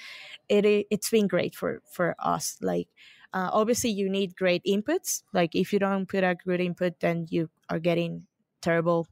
[0.50, 2.58] It it's been great for for us.
[2.62, 2.88] Like
[3.34, 5.24] uh, obviously you need great inputs.
[5.34, 8.28] Like if you don't put a good input, then you are getting
[8.62, 9.08] terrible,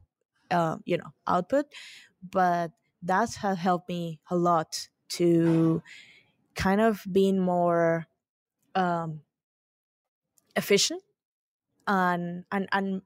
[0.50, 1.66] uh, you know, output.
[2.22, 5.82] But that has helped me a lot to
[6.54, 8.06] kind of being more
[8.74, 9.20] um,
[10.54, 11.02] efficient
[11.86, 13.02] and and and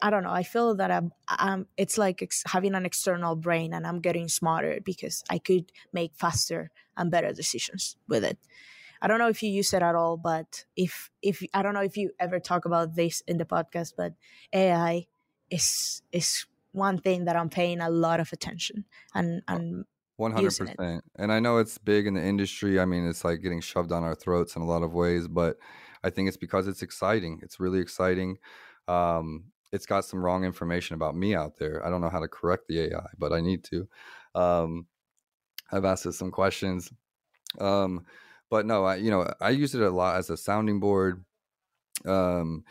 [0.00, 0.30] I don't know.
[0.30, 4.28] I feel that I'm, I'm it's like ex- having an external brain, and I'm getting
[4.28, 8.38] smarter because I could make faster and better decisions with it.
[9.00, 11.82] I don't know if you use it at all, but if if I don't know
[11.82, 14.12] if you ever talk about this in the podcast, but
[14.52, 15.06] AI
[15.50, 18.84] is is one thing that I'm paying a lot of attention
[19.14, 19.84] and and
[20.22, 21.00] 100%.
[21.16, 22.78] And I know it's big in the industry.
[22.80, 25.56] I mean, it's like getting shoved down our throats in a lot of ways, but
[26.04, 27.40] I think it's because it's exciting.
[27.42, 28.38] It's really exciting.
[28.88, 31.84] Um, it's got some wrong information about me out there.
[31.84, 33.88] I don't know how to correct the AI, but I need to.
[34.34, 34.86] Um,
[35.70, 36.92] I've asked it some questions.
[37.58, 38.04] Um,
[38.50, 41.24] but no, I, you know, I use it a lot as a sounding board,
[42.04, 42.64] um,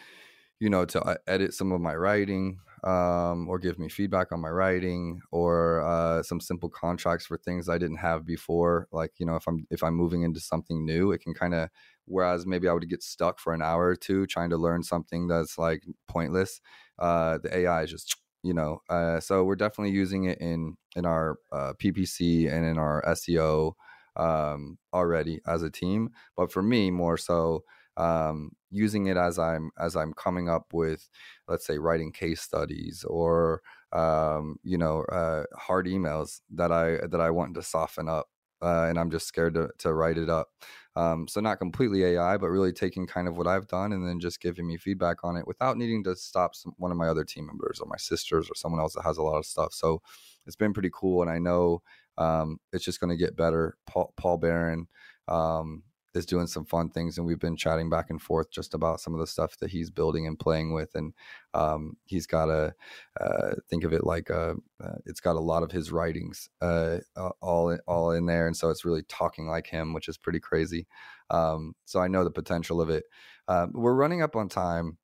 [0.60, 4.42] you know, to uh, edit some of my writing um, or give me feedback on
[4.42, 8.88] my writing or uh, some simple contracts for things I didn't have before.
[8.92, 11.70] Like you know, if I'm if I'm moving into something new, it can kind of
[12.06, 15.28] whereas maybe I would get stuck for an hour or two trying to learn something
[15.28, 16.60] that's like pointless.
[17.00, 21.06] Uh, the AI is just you know, uh, so we're definitely using it in in
[21.06, 23.74] our uh, PPC and in our SEO
[24.16, 26.10] um, already as a team.
[26.36, 27.64] But for me, more so
[27.98, 31.10] um, using it as I'm as I'm coming up with,
[31.48, 33.62] let's say, writing case studies or
[33.94, 38.28] um, you know uh, hard emails that I that I want to soften up,
[38.62, 40.50] uh, and I'm just scared to to write it up.
[40.96, 44.20] Um, so not completely AI, but really taking kind of what I've done and then
[44.20, 47.24] just giving me feedback on it without needing to stop some, one of my other
[47.24, 49.74] team members or my sisters or someone else that has a lot of stuff.
[49.74, 50.02] So
[50.46, 51.82] it's been pretty cool, and I know
[52.18, 53.78] um, it's just going to get better.
[53.88, 54.88] Paul, Paul Barron,
[55.28, 55.84] um,
[56.14, 59.14] is doing some fun things and we've been chatting back and forth just about some
[59.14, 61.14] of the stuff that he's building and playing with and
[61.54, 62.74] um, he's got a
[63.20, 66.98] uh, think of it like a, uh, it's got a lot of his writings uh,
[67.42, 70.88] all all in there and so it's really talking like him which is pretty crazy.
[71.30, 73.06] Um, so i know the potential of it.
[73.48, 74.98] Um, we're running up on time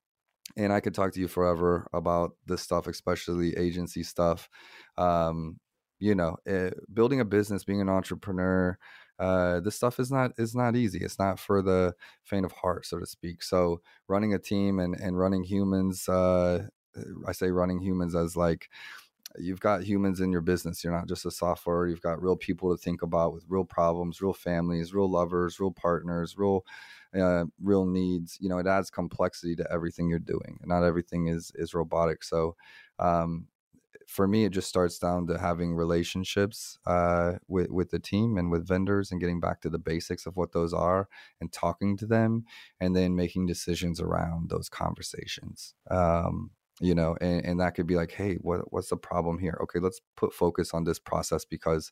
[0.55, 4.49] and i could talk to you forever about this stuff especially agency stuff.
[4.97, 5.59] Um,
[5.99, 8.77] you know it, eh, building a business being an entrepreneur
[9.19, 10.99] uh, this stuff is not is not easy.
[10.99, 13.41] It's not for the faint of heart, so to speak.
[13.43, 16.67] So running a team and and running humans, uh,
[17.27, 18.69] I say running humans as like
[19.37, 20.83] you've got humans in your business.
[20.83, 21.87] You're not just a software.
[21.87, 25.71] You've got real people to think about with real problems, real families, real lovers, real
[25.71, 26.65] partners, real
[27.17, 28.37] uh, real needs.
[28.39, 30.59] You know, it adds complexity to everything you're doing.
[30.65, 32.23] Not everything is is robotic.
[32.23, 32.55] So
[32.99, 33.47] um,
[34.07, 38.51] for me, it just starts down to having relationships uh, with with the team and
[38.51, 41.07] with vendors, and getting back to the basics of what those are,
[41.41, 42.45] and talking to them,
[42.79, 45.73] and then making decisions around those conversations.
[45.89, 49.57] Um, you know, and, and that could be like, hey, what what's the problem here?
[49.63, 51.91] Okay, let's put focus on this process because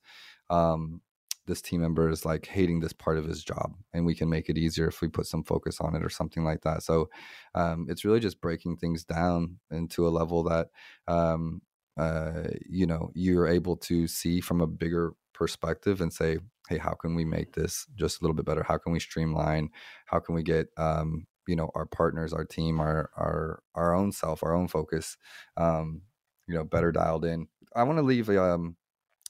[0.50, 1.02] um,
[1.48, 4.50] this team member is like hating this part of his job and we can make
[4.50, 7.10] it easier if we put some focus on it or something like that so
[7.54, 10.68] um, it's really just breaking things down into a level that
[11.08, 11.62] um,
[11.98, 16.38] uh, you know you're able to see from a bigger perspective and say
[16.70, 18.64] hey how can we make this just a little bit better?
[18.64, 19.70] How can we streamline?
[20.06, 24.12] How can we get um, you know our partners our team our our our own
[24.12, 25.18] self our own focus
[25.58, 26.02] um,
[26.48, 27.48] you know better dialed in?
[27.76, 28.78] I want to leave um,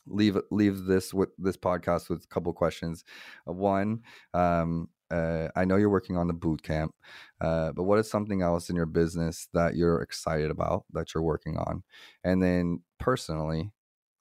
[0.08, 3.04] leave leave this with this podcast with a couple questions.
[3.48, 4.02] Uh, one,
[4.34, 6.94] um, uh, I know you're working on the boot camp,
[7.42, 11.24] uh, but what is something else in your business that you're excited about that you're
[11.24, 11.84] working on?
[12.24, 13.72] And then personally,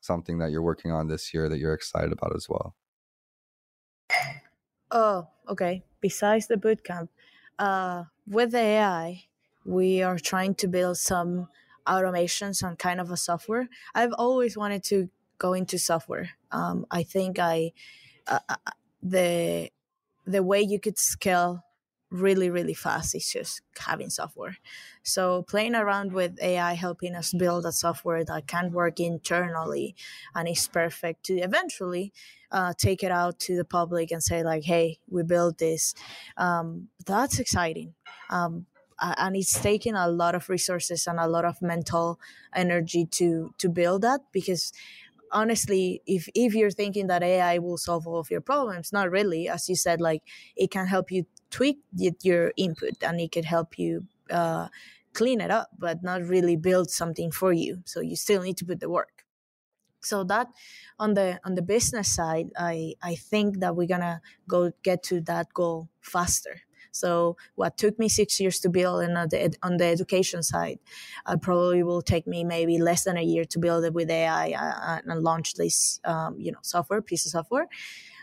[0.01, 2.75] something that you're working on this year that you're excited about as well.
[4.91, 5.83] Oh, okay.
[6.01, 7.11] Besides the boot camp,
[7.59, 9.25] uh, with the AI,
[9.65, 11.49] we are trying to build some
[11.87, 13.69] automations on kind of a software.
[13.95, 15.09] I've always wanted to
[15.39, 16.31] go into software.
[16.53, 17.73] Um, I think I
[18.27, 18.57] uh, uh
[19.03, 19.71] the
[20.27, 21.65] the way you could scale
[22.11, 24.57] really really fast is just having software.
[25.03, 29.97] So playing around with ai helping us build a software that can work internally
[30.35, 32.13] and is perfect to eventually
[32.53, 35.95] uh, take it out to the public and say like hey we built this.
[36.37, 37.95] Um, that's exciting.
[38.31, 38.67] Um,
[39.01, 42.21] and it's taking a lot of resources and a lot of mental
[42.55, 44.73] energy to to build that because
[45.35, 49.49] honestly, if if you're thinking that AI will solve all of your problems, not really.
[49.49, 50.23] As you said, like
[50.57, 51.81] it can help you tweak
[52.23, 54.69] your input and it can help you uh,
[55.13, 57.83] clean it up, but not really build something for you.
[57.87, 59.25] So you still need to put the work.
[60.03, 60.49] So that
[60.99, 65.21] on the on the business side, I I think that we're gonna go get to
[65.23, 66.63] that goal faster
[66.95, 70.79] so what took me six years to build on the, on the education side,
[71.27, 74.51] uh, probably will take me maybe less than a year to build it with AI
[74.53, 77.69] uh, and launch this, um, you know, software, piece of software.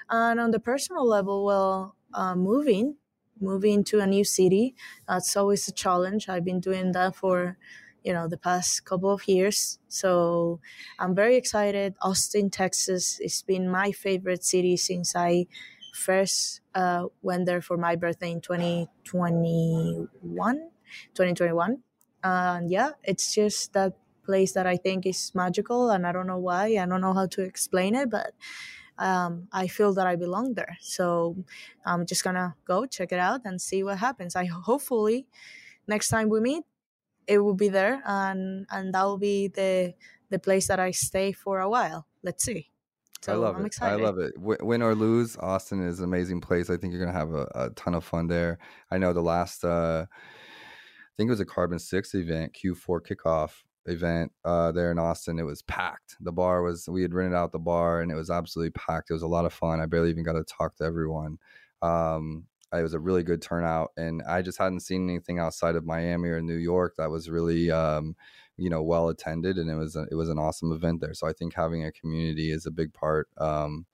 [0.09, 2.97] And on the personal level, well, uh, moving,
[3.39, 4.75] moving to a new city,
[5.07, 6.29] that's always a challenge.
[6.29, 7.57] I've been doing that for
[8.03, 10.59] you know the past couple of years so
[10.97, 15.45] i'm very excited austin texas it's been my favorite city since i
[15.93, 20.69] first uh, went there for my birthday in 2021
[21.13, 21.83] 2021
[22.23, 26.37] and yeah it's just that place that i think is magical and i don't know
[26.37, 28.33] why i don't know how to explain it but
[28.97, 30.77] um, i feel that i belong there.
[30.81, 31.35] So
[31.85, 34.35] i'm just gonna go check it out and see what happens.
[34.35, 35.27] I hopefully
[35.87, 36.65] next time we meet
[37.27, 39.93] it will be there and and that will be the
[40.29, 42.07] the place that i stay for a while.
[42.23, 42.70] Let's see
[43.21, 43.67] so I love I'm it.
[43.67, 44.01] excited.
[44.01, 44.33] I love it.
[44.37, 46.69] win or lose, Austin is an amazing place.
[46.69, 48.57] I think you're gonna have a, a ton of fun there.
[48.89, 53.51] I know the last, uh, I think it was a Carbon Six event, Q4 kickoff
[53.85, 55.39] event uh, there in Austin.
[55.39, 56.15] It was packed.
[56.19, 59.09] The bar was we had rented out the bar and it was absolutely packed.
[59.09, 59.79] It was a lot of fun.
[59.81, 61.37] I barely even got to talk to everyone.
[61.81, 65.85] Um, it was a really good turnout, and I just hadn't seen anything outside of
[65.85, 68.15] Miami or New York that was really um,
[68.57, 71.13] you know well attended and it was a, it was an awesome event there.
[71.13, 73.85] So i think having a community is a big part um,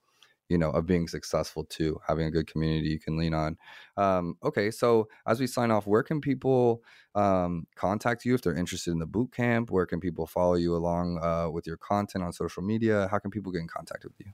[0.50, 3.58] you know of being successful too having a good community you can lean on.
[3.98, 6.82] Um, okay so as we sign off where can people
[7.16, 9.72] um, contact you if they're interested in the boot camp?
[9.72, 13.08] Where can people follow you along uh, with your content on social media?
[13.10, 14.32] How can people get in contact with you?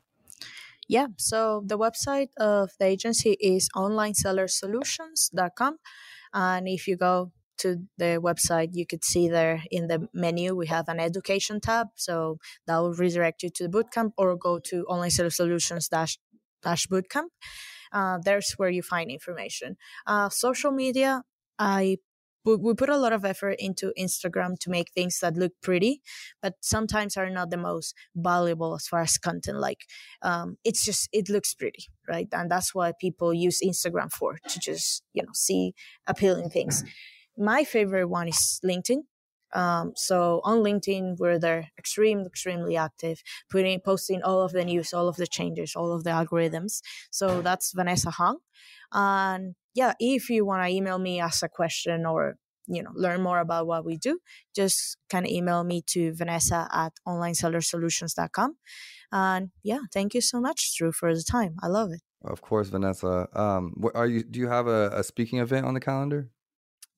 [0.88, 5.78] Yeah so the website of the agency is onlinesellersolutions.com
[6.34, 10.68] and if you go to the website, you could see there in the menu we
[10.68, 12.38] have an education tab, so
[12.68, 16.18] that will redirect you to the bootcamp, or go to online seller solutions dash
[16.64, 17.30] dash bootcamp.
[17.92, 19.78] Uh, there's where you find information.
[20.08, 21.24] Uh, social media,
[21.60, 21.98] I
[22.46, 26.02] we put a lot of effort into Instagram to make things that look pretty,
[26.42, 29.60] but sometimes are not the most valuable as far as content.
[29.60, 29.82] Like,
[30.22, 32.28] um, it's just it looks pretty, right?
[32.34, 35.74] And that's what people use Instagram for to just you know see
[36.06, 36.84] appealing things
[37.38, 39.04] my favorite one is LinkedIn.
[39.54, 41.38] Um, so on LinkedIn, we're
[41.78, 43.22] extremely, extremely active,
[43.52, 46.82] putting, posting all of the news, all of the changes, all of the algorithms.
[47.12, 48.40] So that's Vanessa Hung.
[48.92, 53.22] And yeah, if you want to email me, ask a question or, you know, learn
[53.22, 54.20] more about what we do,
[54.56, 58.56] just kind of email me to Vanessa at onlinesellersolutions.com.
[59.12, 61.56] And yeah, thank you so much, Drew, for the time.
[61.62, 62.02] I love it.
[62.26, 63.28] Of course, Vanessa.
[63.34, 64.24] Um, are you?
[64.24, 66.30] Do you have a, a speaking event on the calendar?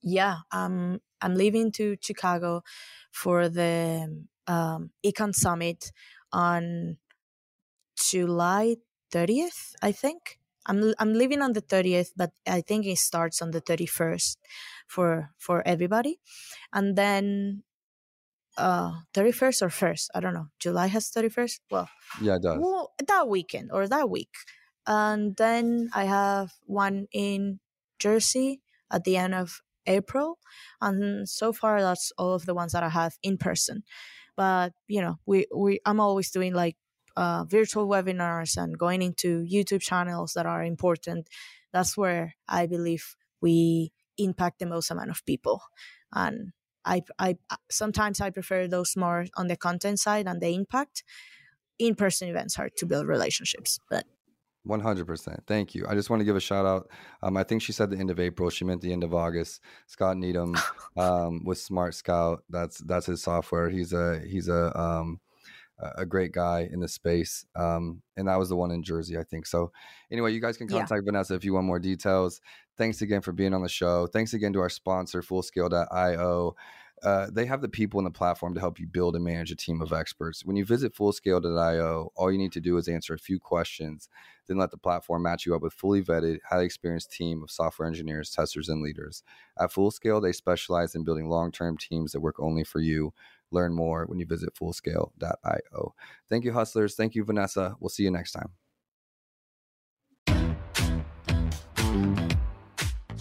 [0.05, 2.63] Yeah, um, I'm leaving to Chicago
[3.11, 5.91] for the um, Econ Summit
[6.31, 6.97] on
[7.97, 8.77] July
[9.11, 10.39] 30th, I think.
[10.67, 14.37] I'm I'm leaving on the 30th, but I think it starts on the 31st
[14.87, 16.19] for for everybody,
[16.73, 17.63] and then
[18.57, 20.47] uh 31st or first, I don't know.
[20.59, 21.59] July has 31st.
[21.69, 21.89] Well,
[22.21, 22.57] yeah, it does.
[22.59, 24.33] Well, that weekend or that week,
[24.87, 27.59] and then I have one in
[27.99, 30.39] Jersey at the end of April.
[30.81, 33.83] And so far, that's all of the ones that I have in person.
[34.35, 36.77] But you know, we we I'm always doing like
[37.15, 41.27] uh, virtual webinars and going into YouTube channels that are important.
[41.73, 45.61] That's where I believe we impact the most amount of people.
[46.13, 46.53] And
[46.85, 47.37] I, I
[47.71, 51.03] sometimes I prefer those more on the content side and the impact.
[51.79, 54.05] in-person events are to build relationships but
[54.67, 55.39] 100%.
[55.47, 55.85] Thank you.
[55.87, 56.89] I just want to give a shout out.
[57.21, 58.49] Um, I think she said the end of April.
[58.49, 59.61] She meant the end of August.
[59.87, 60.55] Scott Needham
[60.97, 62.43] um, with Smart Scout.
[62.49, 63.69] That's that's his software.
[63.69, 65.19] He's a he's a um,
[65.79, 67.45] a great guy in the space.
[67.55, 69.45] Um, and that was the one in Jersey, I think.
[69.45, 69.71] So
[70.11, 71.11] anyway, you guys can contact yeah.
[71.11, 72.41] Vanessa if you want more details.
[72.77, 74.07] Thanks again for being on the show.
[74.07, 76.55] Thanks again to our sponsor, Fullscale.io.
[77.03, 79.55] Uh, they have the people in the platform to help you build and manage a
[79.55, 80.45] team of experts.
[80.45, 84.09] When you visit Fullscale.io, all you need to do is answer a few questions,
[84.47, 87.87] then let the platform match you up with fully vetted, highly experienced team of software
[87.87, 89.23] engineers, testers, and leaders.
[89.59, 93.13] At Fullscale, they specialize in building long-term teams that work only for you.
[93.51, 95.95] Learn more when you visit Fullscale.io.
[96.29, 96.95] Thank you, hustlers.
[96.95, 97.75] Thank you, Vanessa.
[97.79, 98.49] We'll see you next time.